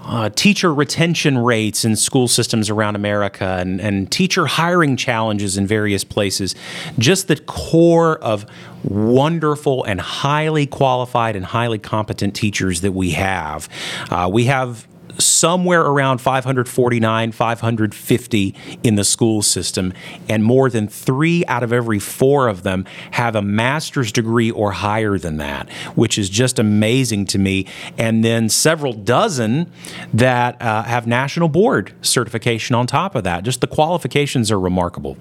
uh, 0.02 0.30
teacher 0.30 0.72
retention 0.72 1.38
rates 1.38 1.85
in 1.85 1.94
school 1.94 2.26
systems 2.26 2.70
around 2.70 2.96
America 2.96 3.59
and, 3.61 3.80
and 3.80 4.11
teacher 4.11 4.46
hiring 4.46 4.96
challenges 4.96 5.56
in 5.56 5.66
various 5.66 6.04
places. 6.04 6.54
Just 6.98 7.28
the 7.28 7.37
core 7.37 8.18
of 8.18 8.46
wonderful 8.83 9.85
and 9.85 10.00
highly 10.00 10.66
qualified 10.66 11.37
and 11.37 11.44
highly 11.44 11.78
competent 11.78 12.35
teachers 12.35 12.80
that 12.80 12.92
we 12.92 13.11
have. 13.11 13.68
Uh, 14.11 14.28
we 14.33 14.44
have 14.46 14.88
somewhere 15.20 15.83
around 15.83 16.18
549, 16.18 17.33
550 17.33 18.54
in 18.83 18.94
the 18.94 19.04
school 19.04 19.42
system, 19.42 19.92
and 20.28 20.44
more 20.44 20.70
than 20.70 20.88
three 20.88 21.44
out 21.46 21.62
of 21.62 21.72
every 21.72 21.98
four 21.98 22.48
of 22.48 22.62
them 22.62 22.85
have 23.12 23.35
a 23.37 23.42
master's 23.42 24.12
degree 24.12 24.50
or 24.50 24.72
higher 24.72 25.18
than 25.18 25.37
that, 25.38 25.70
which 25.94 26.18
is 26.18 26.30
just 26.30 26.59
amazing 26.59 27.26
to 27.26 27.38
me. 27.38 27.66
And 27.98 28.24
then 28.24 28.48
several 28.48 28.92
dozen 28.92 29.70
that 30.12 30.61
uh, 30.61 30.83
have 30.85 31.06
national 31.06 31.48
board 31.48 31.92
certification 32.02 32.74
on 32.74 32.87
top 32.87 33.14
of 33.14 33.24
that. 33.24 33.44
Just 33.44 33.61
the 33.61 33.66
qualifications 33.66 34.50
are 34.50 34.61
remarkable. 34.61 35.16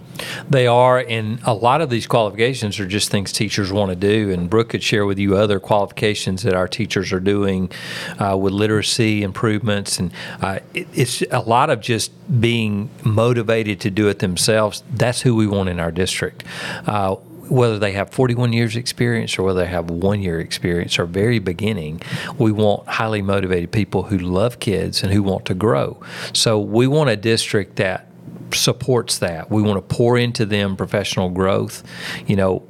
They 0.49 0.67
are, 0.67 0.99
and 0.99 1.39
a 1.45 1.53
lot 1.53 1.81
of 1.81 1.89
these 1.89 2.07
qualifications 2.07 2.79
are 2.79 2.88
just 2.88 3.09
things 3.09 3.31
teachers 3.31 3.71
want 3.71 3.89
to 3.89 3.95
do. 3.95 4.31
And 4.31 4.49
Brooke 4.49 4.69
could 4.69 4.83
share 4.83 5.05
with 5.05 5.19
you 5.19 5.35
other 5.35 5.59
qualifications 5.59 6.43
that 6.43 6.53
our 6.53 6.67
teachers 6.67 7.12
are 7.12 7.19
doing 7.19 7.71
uh, 8.19 8.38
with 8.38 8.53
literacy 8.53 9.23
improvements 9.23 9.88
and 9.97 10.12
uh, 10.41 10.60
it, 10.73 10.88
it's 10.93 11.23
a 11.32 11.39
lot 11.39 11.69
of 11.69 11.82
just 11.82 12.12
being 12.41 12.89
motivated 13.04 13.80
to 13.82 13.89
do 13.89 14.08
it 14.10 14.19
themselves. 14.19 14.84
That's 14.91 15.21
who 15.21 15.36
we 15.36 15.47
want 15.47 15.69
in 15.69 15.80
our 15.80 15.91
district. 15.91 16.43
Uh, 16.86 17.15
whether 17.49 17.80
they 17.80 17.93
have 17.93 18.12
41 18.12 18.54
years 18.54 18.75
experience 18.75 19.39
or 19.39 19.43
whether 19.43 19.62
they 19.62 19.67
have 19.67 19.89
one 19.89 20.21
year 20.21 20.39
experience 20.39 20.99
or 20.99 21.06
very 21.06 21.39
beginning, 21.39 22.02
we 22.38 22.52
want 22.52 22.88
highly 22.88 23.21
motivated 23.21 23.71
people 23.71 24.04
who 24.04 24.17
love 24.17 24.60
kids 24.60 25.02
and 25.02 25.12
who 25.12 25.23
want 25.23 25.45
to 25.45 25.54
grow. 25.54 25.99
So 26.34 26.60
we 26.60 26.86
want 26.86 27.10
a 27.10 27.15
district 27.15 27.78
that 27.78 28.08
supports 28.54 29.17
that. 29.19 29.49
We 29.49 29.62
want 29.62 29.78
to 29.78 29.95
pour 29.95 30.17
into 30.17 30.45
them 30.45 30.75
professional 30.75 31.30
growth. 31.30 31.84
You 32.28 32.36
know, 32.36 32.67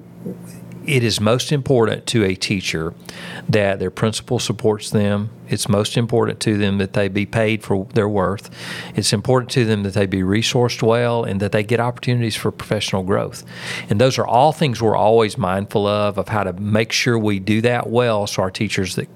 it 0.85 1.03
is 1.03 1.19
most 1.19 1.51
important 1.51 2.05
to 2.07 2.23
a 2.23 2.35
teacher 2.35 2.93
that 3.47 3.79
their 3.79 3.91
principal 3.91 4.39
supports 4.39 4.89
them 4.89 5.29
It's 5.49 5.67
most 5.67 5.97
important 5.97 6.39
to 6.41 6.57
them 6.57 6.77
that 6.77 6.93
they 6.93 7.07
be 7.07 7.25
paid 7.25 7.63
for 7.63 7.85
their 7.93 8.09
worth. 8.09 8.49
It's 8.95 9.13
important 9.13 9.51
to 9.51 9.65
them 9.65 9.83
that 9.83 9.93
they 9.93 10.05
be 10.05 10.21
resourced 10.21 10.81
well 10.81 11.23
and 11.23 11.39
that 11.39 11.51
they 11.51 11.63
get 11.63 11.79
opportunities 11.79 12.35
for 12.35 12.51
professional 12.51 13.03
growth. 13.03 13.43
And 13.89 13.99
those 13.99 14.17
are 14.17 14.25
all 14.25 14.51
things 14.51 14.81
we're 14.81 14.95
always 14.95 15.37
mindful 15.37 15.87
of, 15.87 16.17
of 16.17 16.29
how 16.29 16.43
to 16.43 16.53
make 16.53 16.91
sure 16.91 17.17
we 17.17 17.39
do 17.39 17.61
that 17.61 17.89
well 17.89 18.27
so 18.27 18.41
our 18.41 18.51
teachers 18.51 18.95
that 18.95 19.07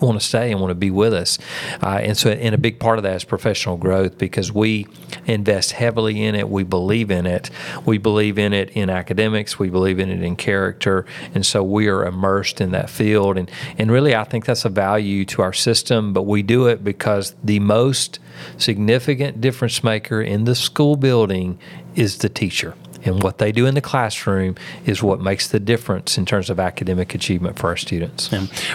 want 0.00 0.20
to 0.20 0.26
stay 0.26 0.50
and 0.50 0.60
want 0.60 0.70
to 0.70 0.74
be 0.74 0.90
with 0.90 1.14
us. 1.14 1.38
Uh, 1.82 2.00
and 2.02 2.16
so, 2.16 2.30
and 2.30 2.54
a 2.54 2.58
big 2.58 2.78
part 2.78 2.98
of 2.98 3.04
that 3.04 3.16
is 3.16 3.24
professional 3.24 3.76
growth 3.76 4.18
because 4.18 4.52
we 4.52 4.86
invest 5.26 5.72
heavily 5.72 6.24
in 6.24 6.34
it. 6.34 6.48
We 6.48 6.64
believe 6.64 7.10
in 7.10 7.26
it. 7.26 7.50
We 7.84 7.98
believe 7.98 8.38
in 8.38 8.52
it 8.52 8.70
in 8.70 8.90
academics. 8.90 9.58
We 9.58 9.70
believe 9.70 9.98
in 9.98 10.10
it 10.10 10.22
in 10.22 10.36
character. 10.36 11.06
And 11.34 11.46
so 11.46 11.62
we 11.62 11.88
are 11.88 12.04
immersed 12.04 12.60
in 12.60 12.72
that 12.72 12.90
field. 12.90 13.36
And, 13.38 13.50
and 13.78 13.90
really, 13.90 14.14
I 14.14 14.24
think 14.24 14.44
that's 14.44 14.64
a 14.64 14.68
value 14.68 15.24
to 15.26 15.41
our 15.42 15.52
system, 15.52 16.12
but 16.12 16.22
we 16.22 16.42
do 16.42 16.66
it 16.66 16.82
because 16.82 17.34
the 17.44 17.58
most 17.60 18.18
significant 18.56 19.40
difference 19.40 19.84
maker 19.84 20.22
in 20.22 20.44
the 20.44 20.54
school 20.54 20.96
building 20.96 21.58
is 21.94 22.18
the 22.18 22.28
teacher 22.28 22.74
and 23.04 23.22
what 23.22 23.38
they 23.38 23.52
do 23.52 23.66
in 23.66 23.74
the 23.74 23.80
classroom 23.80 24.56
is 24.86 25.02
what 25.02 25.20
makes 25.20 25.48
the 25.48 25.60
difference 25.60 26.18
in 26.18 26.26
terms 26.26 26.50
of 26.50 26.60
academic 26.60 27.14
achievement 27.14 27.58
for 27.58 27.68
our 27.68 27.76
students. 27.76 28.30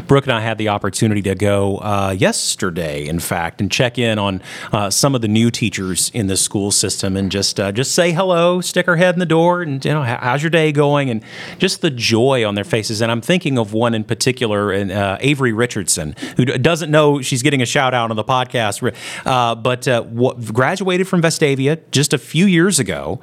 Brooke 0.08 0.26
and 0.26 0.34
I 0.34 0.42
had 0.42 0.58
the 0.58 0.70
opportunity 0.70 1.22
to 1.24 1.36
go 1.36 1.78
uh, 1.78 2.16
yesterday, 2.18 3.06
in 3.08 3.20
fact, 3.20 3.62
and 3.62 3.72
check 3.72 3.98
in 3.98 4.20
on 4.20 4.42
uh, 4.72 4.90
some 4.90 5.16
of 5.16 5.22
the 5.22 5.28
new 5.28 5.52
teachers 5.52 6.12
in 6.14 6.28
the 6.28 6.38
school 6.38 6.72
system, 6.72 7.16
and 7.16 7.32
just 7.32 7.60
uh, 7.60 7.72
just 7.72 7.94
say 7.94 8.12
hello, 8.12 8.62
stick 8.62 8.88
our 8.88 8.96
head 8.96 9.16
in 9.16 9.20
the 9.20 9.26
door, 9.26 9.62
and 9.62 9.84
you 9.84 9.92
know 9.92 10.04
how's 10.04 10.44
your 10.44 10.50
day 10.50 10.72
going, 10.72 11.10
and 11.10 11.24
just 11.58 11.82
the 11.82 11.90
joy 11.90 12.46
on 12.46 12.56
their 12.56 12.64
faces. 12.64 13.02
And 13.02 13.12
I'm 13.12 13.22
thinking 13.22 13.58
of 13.58 13.74
one 13.74 13.94
in 13.94 14.04
particular, 14.04 14.72
and 14.72 14.92
uh, 14.92 15.18
Avery 15.20 15.54
Richardson, 15.54 16.16
who 16.36 16.46
doesn't 16.46 16.92
know 16.92 17.22
she's 17.22 17.44
getting 17.44 17.62
a 17.62 17.66
shout 17.66 17.94
out 17.94 18.10
on 18.10 18.16
the 18.16 18.24
podcast, 18.24 18.94
uh, 19.26 19.56
but 19.56 19.88
uh, 19.88 20.04
what, 20.04 20.54
graduated 20.54 21.08
from 21.08 21.22
Vestavia 21.22 21.80
just 21.92 22.14
a 22.14 22.18
few 22.18 22.46
years 22.46 22.80
ago, 22.80 23.20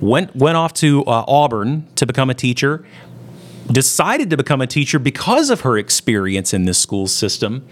went 0.00 0.34
went 0.40 0.56
off 0.56 0.72
to 0.74 1.04
uh, 1.04 1.24
Auburn 1.28 1.86
to 1.96 2.06
become 2.06 2.30
a 2.30 2.34
teacher, 2.34 2.84
decided 3.70 4.30
to 4.30 4.36
become 4.36 4.60
a 4.60 4.66
teacher 4.66 4.98
because 4.98 5.50
of 5.50 5.60
her 5.60 5.78
experience 5.78 6.52
in 6.52 6.64
this 6.64 6.78
school 6.78 7.06
system. 7.06 7.64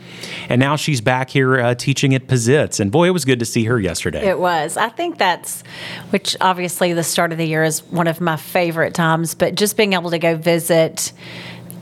And 0.48 0.61
now 0.61 0.76
she's 0.76 1.00
back 1.00 1.31
here 1.31 1.59
uh, 1.59 1.74
teaching 1.74 2.14
at 2.14 2.28
Pizitz. 2.28 2.78
And 2.78 2.92
boy, 2.92 3.09
it 3.09 3.11
was 3.11 3.24
good 3.24 3.40
to 3.40 3.44
see 3.44 3.64
her 3.64 3.81
yesterday. 3.81 4.28
It 4.28 4.38
was. 4.38 4.76
I 4.76 4.90
think 4.90 5.18
that's, 5.18 5.64
which 6.11 6.37
obviously 6.40 6.92
the 6.92 7.02
start 7.02 7.33
of 7.33 7.38
the 7.38 7.46
year 7.46 7.64
is 7.64 7.83
one 7.85 8.07
of 8.07 8.20
my 8.20 8.37
favorite 8.37 8.94
times, 8.94 9.35
but 9.35 9.57
just 9.57 9.76
being 9.76 9.94
able 9.94 10.11
to 10.11 10.18
go 10.18 10.37
visit 10.37 11.12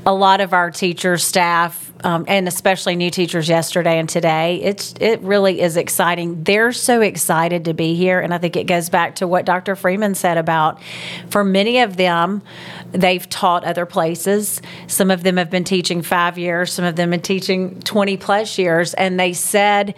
a 0.06 0.14
lot 0.14 0.40
of 0.40 0.52
our 0.52 0.70
teachers, 0.70 1.24
staff, 1.24 1.85
um, 2.04 2.24
and 2.28 2.46
especially 2.46 2.96
new 2.96 3.10
teachers 3.10 3.48
yesterday 3.48 3.98
and 3.98 4.08
today. 4.08 4.60
It's 4.62 4.94
it 5.00 5.20
really 5.22 5.60
is 5.60 5.76
exciting. 5.76 6.44
They're 6.44 6.72
so 6.72 7.00
excited 7.00 7.64
to 7.64 7.74
be 7.74 7.94
here, 7.94 8.20
and 8.20 8.34
I 8.34 8.38
think 8.38 8.56
it 8.56 8.66
goes 8.66 8.88
back 8.88 9.16
to 9.16 9.26
what 9.26 9.46
Dr. 9.46 9.76
Freeman 9.76 10.14
said 10.14 10.36
about 10.38 10.80
for 11.30 11.42
many 11.42 11.80
of 11.80 11.96
them, 11.96 12.42
they've 12.92 13.26
taught 13.28 13.64
other 13.64 13.86
places. 13.86 14.60
Some 14.86 15.10
of 15.10 15.22
them 15.22 15.36
have 15.36 15.50
been 15.50 15.64
teaching 15.64 16.02
five 16.02 16.38
years. 16.38 16.72
Some 16.72 16.84
of 16.84 16.96
them 16.96 17.12
have 17.12 17.22
been 17.22 17.22
teaching 17.22 17.80
twenty 17.80 18.16
plus 18.16 18.58
years, 18.58 18.94
and 18.94 19.18
they 19.18 19.32
said, 19.32 19.94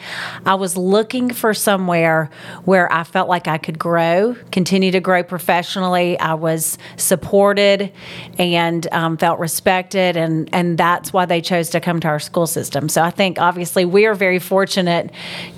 "I 0.46 0.54
was 0.54 0.76
looking 0.76 1.30
for 1.32 1.52
somewhere 1.52 2.30
where 2.64 2.90
I 2.92 3.04
felt 3.04 3.28
like 3.28 3.48
I 3.48 3.58
could 3.58 3.78
grow, 3.78 4.36
continue 4.52 4.92
to 4.92 5.00
grow 5.00 5.22
professionally. 5.22 6.18
I 6.18 6.34
was 6.34 6.78
supported, 6.96 7.92
and 8.38 8.86
um, 8.92 9.16
felt 9.16 9.40
respected, 9.40 10.16
and 10.16 10.48
and 10.52 10.78
that's 10.78 11.12
why 11.12 11.26
they 11.26 11.40
chose 11.40 11.70
to 11.70 11.80
come." 11.80 11.87
To 12.00 12.08
our 12.08 12.18
school 12.18 12.46
system. 12.46 12.88
So 12.88 13.02
I 13.02 13.10
think 13.10 13.40
obviously 13.40 13.84
we 13.84 14.06
are 14.06 14.14
very 14.14 14.38
fortunate 14.38 15.10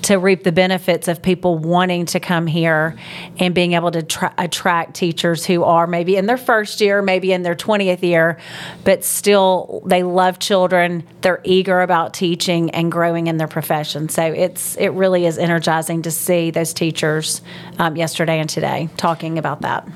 to 0.02 0.16
reap 0.16 0.44
the 0.44 0.52
benefits 0.52 1.08
of 1.08 1.22
people 1.22 1.58
wanting 1.58 2.06
to 2.06 2.20
come 2.20 2.46
here 2.46 2.96
and 3.38 3.54
being 3.54 3.72
able 3.72 3.90
to 3.90 4.02
tra- 4.02 4.34
attract 4.38 4.94
teachers 4.94 5.44
who 5.44 5.64
are 5.64 5.86
maybe 5.86 6.16
in 6.16 6.26
their 6.26 6.36
first 6.36 6.80
year, 6.80 7.02
maybe 7.02 7.32
in 7.32 7.42
their 7.42 7.54
20th 7.54 8.02
year, 8.02 8.38
but 8.84 9.04
still 9.04 9.82
they 9.84 10.02
love 10.02 10.38
children, 10.38 11.02
they're 11.22 11.40
eager 11.44 11.80
about 11.80 12.14
teaching 12.14 12.70
and 12.70 12.92
growing 12.92 13.26
in 13.26 13.36
their 13.36 13.48
profession. 13.48 14.08
So 14.08 14.22
it's 14.22 14.76
it 14.76 14.92
really 14.92 15.26
is 15.26 15.38
energizing 15.38 16.02
to 16.02 16.10
see 16.10 16.50
those 16.50 16.72
teachers 16.72 17.42
um, 17.78 17.96
yesterday 17.96 18.38
and 18.38 18.48
today 18.48 18.88
talking 18.96 19.38
about 19.38 19.62
that. 19.62 19.88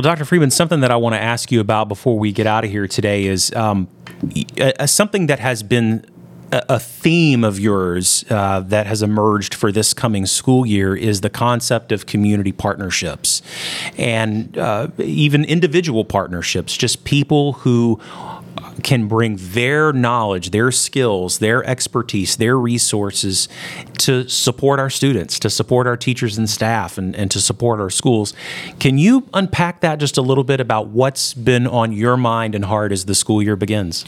Well, 0.00 0.14
Dr. 0.16 0.24
Freeman, 0.24 0.50
something 0.50 0.80
that 0.80 0.90
I 0.90 0.96
want 0.96 1.14
to 1.14 1.20
ask 1.20 1.52
you 1.52 1.60
about 1.60 1.88
before 1.88 2.18
we 2.18 2.32
get 2.32 2.46
out 2.46 2.64
of 2.64 2.70
here 2.70 2.88
today 2.88 3.26
is 3.26 3.54
um, 3.54 3.86
uh, 4.58 4.86
something 4.86 5.26
that 5.26 5.40
has 5.40 5.62
been 5.62 6.06
a 6.52 6.80
theme 6.80 7.44
of 7.44 7.60
yours 7.60 8.24
uh, 8.30 8.60
that 8.60 8.86
has 8.86 9.02
emerged 9.02 9.52
for 9.52 9.70
this 9.70 9.92
coming 9.92 10.24
school 10.24 10.64
year 10.64 10.96
is 10.96 11.20
the 11.20 11.28
concept 11.28 11.92
of 11.92 12.06
community 12.06 12.50
partnerships 12.50 13.42
and 13.98 14.56
uh, 14.56 14.88
even 14.96 15.44
individual 15.44 16.06
partnerships, 16.06 16.78
just 16.78 17.04
people 17.04 17.52
who 17.52 18.00
can 18.82 19.08
bring 19.08 19.36
their 19.38 19.92
knowledge, 19.92 20.50
their 20.50 20.72
skills, 20.72 21.38
their 21.38 21.64
expertise, 21.64 22.36
their 22.36 22.58
resources 22.58 23.48
to 23.98 24.28
support 24.28 24.80
our 24.80 24.90
students, 24.90 25.38
to 25.38 25.50
support 25.50 25.86
our 25.86 25.96
teachers 25.96 26.38
and 26.38 26.48
staff, 26.48 26.96
and, 26.96 27.14
and 27.14 27.30
to 27.30 27.40
support 27.40 27.80
our 27.80 27.90
schools. 27.90 28.32
Can 28.78 28.98
you 28.98 29.28
unpack 29.34 29.80
that 29.80 29.98
just 29.98 30.16
a 30.16 30.22
little 30.22 30.44
bit 30.44 30.60
about 30.60 30.88
what's 30.88 31.34
been 31.34 31.66
on 31.66 31.92
your 31.92 32.16
mind 32.16 32.54
and 32.54 32.64
heart 32.64 32.92
as 32.92 33.04
the 33.04 33.14
school 33.14 33.42
year 33.42 33.56
begins? 33.56 34.04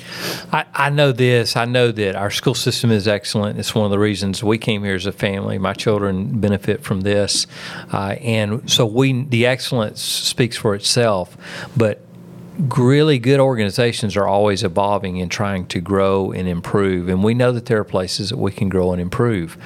I, 0.53 0.65
I 0.75 0.91
know 0.91 1.13
this. 1.13 1.57
I 1.57 1.65
know 1.65 1.93
that 1.93 2.17
our 2.17 2.31
school 2.31 2.55
system 2.55 2.91
is 2.91 3.07
excellent. 3.07 3.59
It's 3.59 3.75
one 3.75 3.85
of 3.85 3.91
the 3.91 3.99
reasons 3.99 4.43
we 4.43 4.59
came 4.59 4.83
here 4.85 4.95
as 4.95 5.07
a 5.07 5.13
family. 5.13 5.59
My 5.59 5.75
children 5.75 6.41
benefit 6.41 6.83
from 6.83 7.03
this. 7.03 7.47
Uh, 7.93 8.17
and 8.21 8.71
so 8.71 8.87
we 8.87 9.25
the 9.25 9.47
excellence 9.47 10.01
speaks 10.01 10.57
for 10.57 10.75
itself. 10.75 11.37
But 11.77 12.01
really 12.59 13.19
good 13.19 13.41
organizations 13.41 14.17
are 14.17 14.27
always 14.27 14.63
evolving 14.63 15.21
and 15.21 15.31
trying 15.31 15.67
to 15.67 15.81
grow 15.81 16.33
and 16.33 16.49
improve. 16.49 17.09
And 17.09 17.25
we 17.25 17.35
know 17.35 17.53
that 17.53 17.67
there 17.67 17.79
are 17.79 17.85
places 17.85 18.31
that 18.31 18.39
we 18.39 18.53
can 18.53 18.69
grow 18.69 18.93
and 18.93 19.01
improve. 19.01 19.57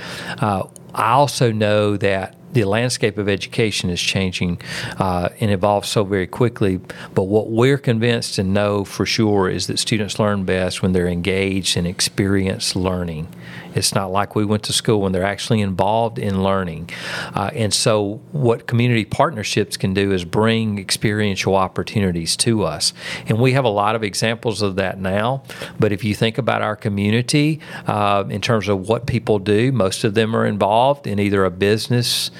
Uh, 0.40 0.64
I 0.94 1.12
also 1.12 1.52
know 1.52 1.96
that 1.96 2.36
the 2.52 2.64
landscape 2.64 3.18
of 3.18 3.28
education 3.28 3.90
is 3.90 4.00
changing 4.00 4.58
uh, 4.98 5.28
and 5.40 5.50
evolves 5.50 5.90
so 5.90 6.04
very 6.04 6.26
quickly. 6.26 6.80
But 7.14 7.24
what 7.24 7.50
we're 7.50 7.76
convinced 7.76 8.38
and 8.38 8.54
know 8.54 8.84
for 8.84 9.04
sure 9.04 9.50
is 9.50 9.66
that 9.66 9.78
students 9.78 10.18
learn 10.18 10.44
best 10.44 10.80
when 10.80 10.92
they're 10.92 11.06
engaged 11.06 11.76
in 11.76 11.84
experience 11.84 12.74
learning. 12.74 13.28
It's 13.76 13.94
not 13.94 14.10
like 14.10 14.34
we 14.34 14.44
went 14.44 14.62
to 14.64 14.72
school 14.72 15.02
when 15.02 15.12
they're 15.12 15.24
actually 15.24 15.60
involved 15.60 16.18
in 16.18 16.42
learning. 16.42 16.90
Uh, 17.34 17.50
and 17.54 17.72
so, 17.72 18.20
what 18.32 18.66
community 18.66 19.04
partnerships 19.04 19.76
can 19.76 19.94
do 19.94 20.12
is 20.12 20.24
bring 20.24 20.78
experiential 20.78 21.54
opportunities 21.54 22.36
to 22.38 22.64
us. 22.64 22.92
And 23.26 23.38
we 23.38 23.52
have 23.52 23.64
a 23.64 23.70
lot 23.70 23.94
of 23.94 24.02
examples 24.02 24.62
of 24.62 24.76
that 24.76 24.98
now. 24.98 25.42
But 25.78 25.92
if 25.92 26.04
you 26.04 26.14
think 26.14 26.38
about 26.38 26.62
our 26.62 26.76
community 26.76 27.60
uh, 27.86 28.24
in 28.28 28.40
terms 28.40 28.68
of 28.68 28.88
what 28.88 29.06
people 29.06 29.38
do, 29.38 29.72
most 29.72 30.04
of 30.04 30.14
them 30.14 30.34
are 30.34 30.46
involved 30.46 31.06
in 31.06 31.18
either 31.18 31.44
a 31.44 31.50
business 31.50 32.30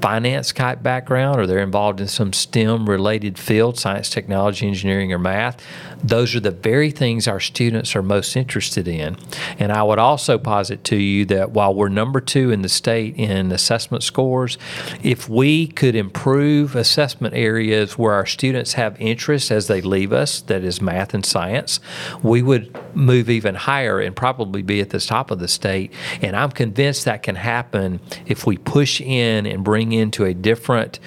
finance 0.00 0.52
type 0.52 0.82
background 0.82 1.40
or 1.40 1.46
they're 1.46 1.58
involved 1.58 2.00
in 2.00 2.08
some 2.08 2.32
STEM 2.32 2.88
related 2.88 3.38
field, 3.38 3.78
science, 3.78 4.10
technology, 4.10 4.66
engineering, 4.66 5.12
or 5.12 5.18
math, 5.18 5.62
those 6.02 6.34
are 6.34 6.40
the 6.40 6.50
very 6.50 6.90
things 6.90 7.28
our 7.28 7.40
students 7.40 7.94
are 7.94 8.02
most 8.02 8.36
interested 8.36 8.88
in. 8.88 9.16
And 9.58 9.72
I 9.72 9.82
would 9.82 9.98
also 9.98 10.38
posit 10.38 10.84
to 10.84 10.96
you 10.96 11.24
that 11.26 11.50
while 11.50 11.74
we're 11.74 11.88
number 11.88 12.20
two 12.20 12.50
in 12.50 12.62
the 12.62 12.68
state 12.68 13.16
in 13.16 13.52
assessment 13.52 14.02
scores, 14.02 14.58
if 15.02 15.28
we 15.28 15.66
could 15.66 15.94
improve 15.94 16.74
assessment 16.74 17.34
areas 17.34 17.98
where 17.98 18.14
our 18.14 18.26
students 18.26 18.74
have 18.74 19.00
interest 19.00 19.50
as 19.50 19.66
they 19.66 19.80
leave 19.80 20.12
us, 20.12 20.40
that 20.42 20.64
is 20.64 20.80
math 20.80 21.14
and 21.14 21.24
science, 21.24 21.80
we 22.22 22.42
would 22.42 22.76
move 22.96 23.28
even 23.28 23.54
higher 23.54 24.00
and 24.00 24.16
probably 24.16 24.62
be 24.62 24.80
at 24.80 24.90
the 24.90 25.00
top 25.00 25.30
of 25.30 25.38
the 25.38 25.48
state. 25.48 25.92
And 26.22 26.36
I'm 26.36 26.50
convinced 26.50 27.04
that 27.04 27.22
can 27.22 27.36
happen 27.36 28.00
if 28.26 28.46
we 28.46 28.56
push 28.56 29.00
in 29.00 29.46
and 29.46 29.62
bring 29.62 29.89
into 29.92 30.24
a 30.24 30.34
different 30.34 30.98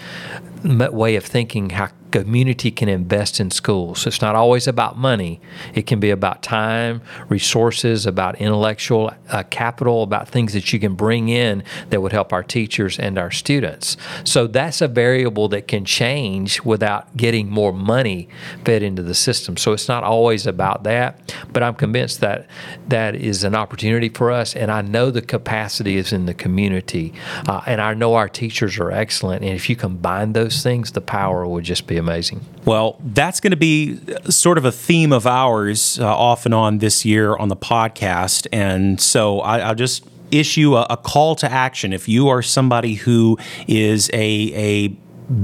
way 0.63 1.15
of 1.15 1.25
thinking 1.25 1.69
how 1.71 1.89
community 2.13 2.69
can 2.69 2.89
invest 2.89 3.39
in 3.39 3.49
schools. 3.49 4.01
So 4.01 4.07
it's 4.07 4.21
not 4.21 4.35
always 4.35 4.67
about 4.67 4.99
money. 4.99 5.41
It 5.73 5.87
can 5.87 5.99
be 5.99 6.11
about 6.11 6.43
time, 6.43 7.01
resources, 7.27 8.05
about 8.05 8.39
intellectual 8.39 9.11
uh, 9.29 9.41
capital, 9.49 10.03
about 10.03 10.29
things 10.29 10.53
that 10.53 10.71
you 10.71 10.79
can 10.79 10.93
bring 10.93 11.29
in 11.29 11.63
that 11.89 12.01
would 12.01 12.11
help 12.11 12.31
our 12.31 12.43
teachers 12.43 12.99
and 12.99 13.17
our 13.17 13.31
students. 13.31 13.97
So 14.23 14.45
that's 14.45 14.79
a 14.79 14.87
variable 14.87 15.47
that 15.49 15.67
can 15.67 15.85
change 15.85 16.61
without 16.61 17.17
getting 17.17 17.49
more 17.49 17.73
money 17.73 18.29
fed 18.63 18.83
into 18.83 19.01
the 19.01 19.15
system. 19.15 19.57
So 19.57 19.73
it's 19.73 19.87
not 19.87 20.03
always 20.03 20.45
about 20.45 20.83
that, 20.83 21.35
but 21.51 21.63
I'm 21.63 21.73
convinced 21.73 22.19
that 22.19 22.45
that 22.89 23.15
is 23.15 23.43
an 23.43 23.55
opportunity 23.55 24.09
for 24.09 24.31
us. 24.31 24.55
And 24.55 24.69
I 24.69 24.83
know 24.83 25.09
the 25.09 25.23
capacity 25.23 25.97
is 25.97 26.13
in 26.13 26.27
the 26.27 26.35
community. 26.35 27.11
Uh, 27.47 27.61
and 27.65 27.81
I 27.81 27.95
know 27.95 28.13
our 28.13 28.29
teachers 28.29 28.77
are 28.77 28.91
excellent. 28.91 29.43
And 29.43 29.55
if 29.55 29.67
you 29.67 29.75
combine 29.75 30.33
those 30.33 30.61
things, 30.61 30.91
the 30.91 31.01
power 31.01 31.47
would 31.47 31.63
just 31.63 31.87
be 31.87 31.97
amazing. 32.03 32.45
Well, 32.65 32.99
that's 33.03 33.39
going 33.39 33.51
to 33.51 33.57
be 33.57 33.99
sort 34.29 34.57
of 34.57 34.65
a 34.65 34.71
theme 34.71 35.13
of 35.13 35.25
ours 35.25 35.99
uh, 35.99 36.05
off 36.05 36.45
and 36.45 36.53
on 36.53 36.79
this 36.79 37.05
year 37.05 37.35
on 37.37 37.47
the 37.47 37.55
podcast. 37.55 38.45
And 38.51 38.99
so 38.99 39.39
I, 39.39 39.59
I'll 39.59 39.75
just 39.75 40.05
issue 40.31 40.75
a, 40.75 40.85
a 40.89 40.97
call 40.97 41.35
to 41.37 41.51
action. 41.51 41.93
If 41.93 42.09
you 42.09 42.27
are 42.27 42.41
somebody 42.41 42.95
who 42.95 43.37
is 43.67 44.09
a, 44.13 44.51
a 44.53 44.87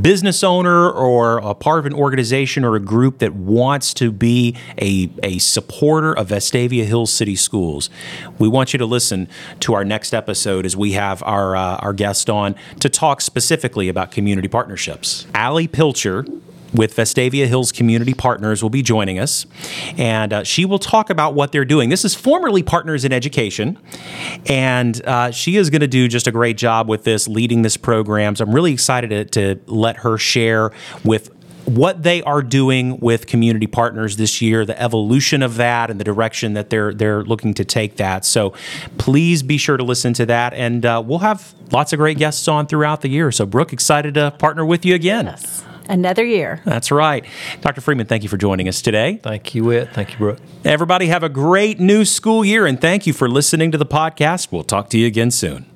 business 0.02 0.44
owner 0.44 0.92
or 0.92 1.38
a 1.38 1.54
part 1.54 1.80
of 1.80 1.86
an 1.86 1.94
organization 1.94 2.66
or 2.66 2.76
a 2.76 2.80
group 2.80 3.20
that 3.20 3.34
wants 3.34 3.94
to 3.96 4.12
be 4.12 4.56
a, 4.78 5.10
a 5.24 5.38
supporter 5.40 6.14
of 6.14 6.28
Vestavia 6.30 6.86
Hills 6.86 7.12
City 7.12 7.36
Schools, 7.36 7.90
we 8.38 8.48
want 8.48 8.74
you 8.74 8.80
to 8.80 8.86
listen 8.86 9.28
to 9.62 9.74
our 9.74 9.86
next 9.86 10.14
episode 10.14 10.66
as 10.66 10.76
we 10.76 10.94
have 10.94 11.24
our, 11.24 11.56
uh, 11.56 11.78
our 11.78 11.94
guest 11.94 12.30
on 12.30 12.56
to 12.80 12.90
talk 12.90 13.22
specifically 13.22 13.90
about 13.90 14.12
community 14.12 14.48
partnerships. 14.48 15.26
Allie 15.34 15.68
Pilcher 15.68 16.26
with 16.74 16.96
Vestavia 16.96 17.48
Hills 17.48 17.72
Community 17.72 18.14
Partners 18.14 18.62
will 18.62 18.70
be 18.70 18.82
joining 18.82 19.20
us, 19.20 19.46
and 19.98 20.34
uh, 20.34 20.44
she 20.44 20.66
will 20.66 20.80
talk 20.80 21.10
about 21.10 21.34
what 21.34 21.52
they're 21.52 21.66
doing. 21.66 21.90
This 21.90 22.06
is 22.06 22.16
formerly 22.16 22.64
Partners 22.64 23.06
in 23.06 23.14
Education, 23.14 23.78
and 24.46 25.04
uh, 25.06 25.32
she 25.32 25.56
is 25.56 25.70
going 25.70 25.82
to 25.82 25.88
do 25.88 26.08
just 26.08 26.28
a 26.28 26.32
great 26.32 26.58
job 26.58 26.88
with 26.88 27.04
this, 27.04 27.28
leading 27.28 27.62
this 27.62 27.78
program. 27.78 28.36
So 28.36 28.46
I'm 28.46 28.54
really 28.54 28.74
excited 28.74 29.10
to, 29.10 29.56
to 29.56 29.62
let 29.72 29.98
her 29.98 30.18
share 30.18 30.72
with 31.04 31.32
what 31.66 32.02
they 32.02 32.24
are 32.24 32.42
doing 32.42 32.98
with 33.00 33.28
community 33.28 33.68
partners 33.68 34.18
this 34.18 34.42
year, 34.42 34.66
the 34.66 34.80
evolution 34.82 35.44
of 35.44 35.56
that, 35.56 35.92
and 35.92 36.00
the 36.00 36.04
direction 36.04 36.54
that 36.54 36.70
they're 36.70 36.94
they're 36.94 37.24
looking 37.24 37.54
to 37.54 37.66
take 37.66 37.98
that. 37.98 38.26
So, 38.26 38.54
please 38.98 39.44
be 39.44 39.58
sure 39.58 39.78
to 39.78 39.84
listen 39.84 40.14
to 40.14 40.26
that, 40.26 40.54
and 40.54 40.86
uh, 40.86 41.02
we'll 41.06 41.20
have 41.20 41.54
lots 41.72 41.94
of 41.94 42.00
great 42.00 42.18
guests 42.18 42.48
on 42.48 42.66
throughout 42.68 43.02
the 43.02 43.10
year. 43.10 43.32
So, 43.32 43.46
Brooke, 43.46 43.74
excited 43.74 44.16
to 44.16 44.32
partner 44.32 44.66
with 44.66 44.86
you 44.86 44.96
again. 44.96 45.26
Yes. 45.26 45.64
Another 45.90 46.24
year. 46.24 46.62
That's 46.66 46.92
right. 46.92 47.26
Dr. 47.62 47.82
Freeman, 47.82 48.06
thank 48.06 48.24
you 48.24 48.30
for 48.30 48.38
joining 48.38 48.68
us 48.68 48.82
today. 48.82 49.20
Thank 49.22 49.56
you, 49.56 49.66
Whit. 49.66 49.90
Thank 49.94 50.12
you, 50.12 50.18
Brooke. 50.18 50.40
Everybody, 50.64 51.08
have 51.08 51.24
a 51.24 51.30
great 51.30 51.80
new 51.80 52.06
school 52.06 52.46
year, 52.46 52.66
and 52.66 52.80
thank 52.80 53.08
you 53.08 53.14
for 53.14 53.28
listening 53.28 53.72
to 53.72 53.78
the 53.78 53.86
podcast. 53.86 54.52
We'll 54.52 54.64
talk 54.64 54.90
to 54.92 54.98
you 54.98 55.08
again 55.08 55.32
soon. 55.32 55.70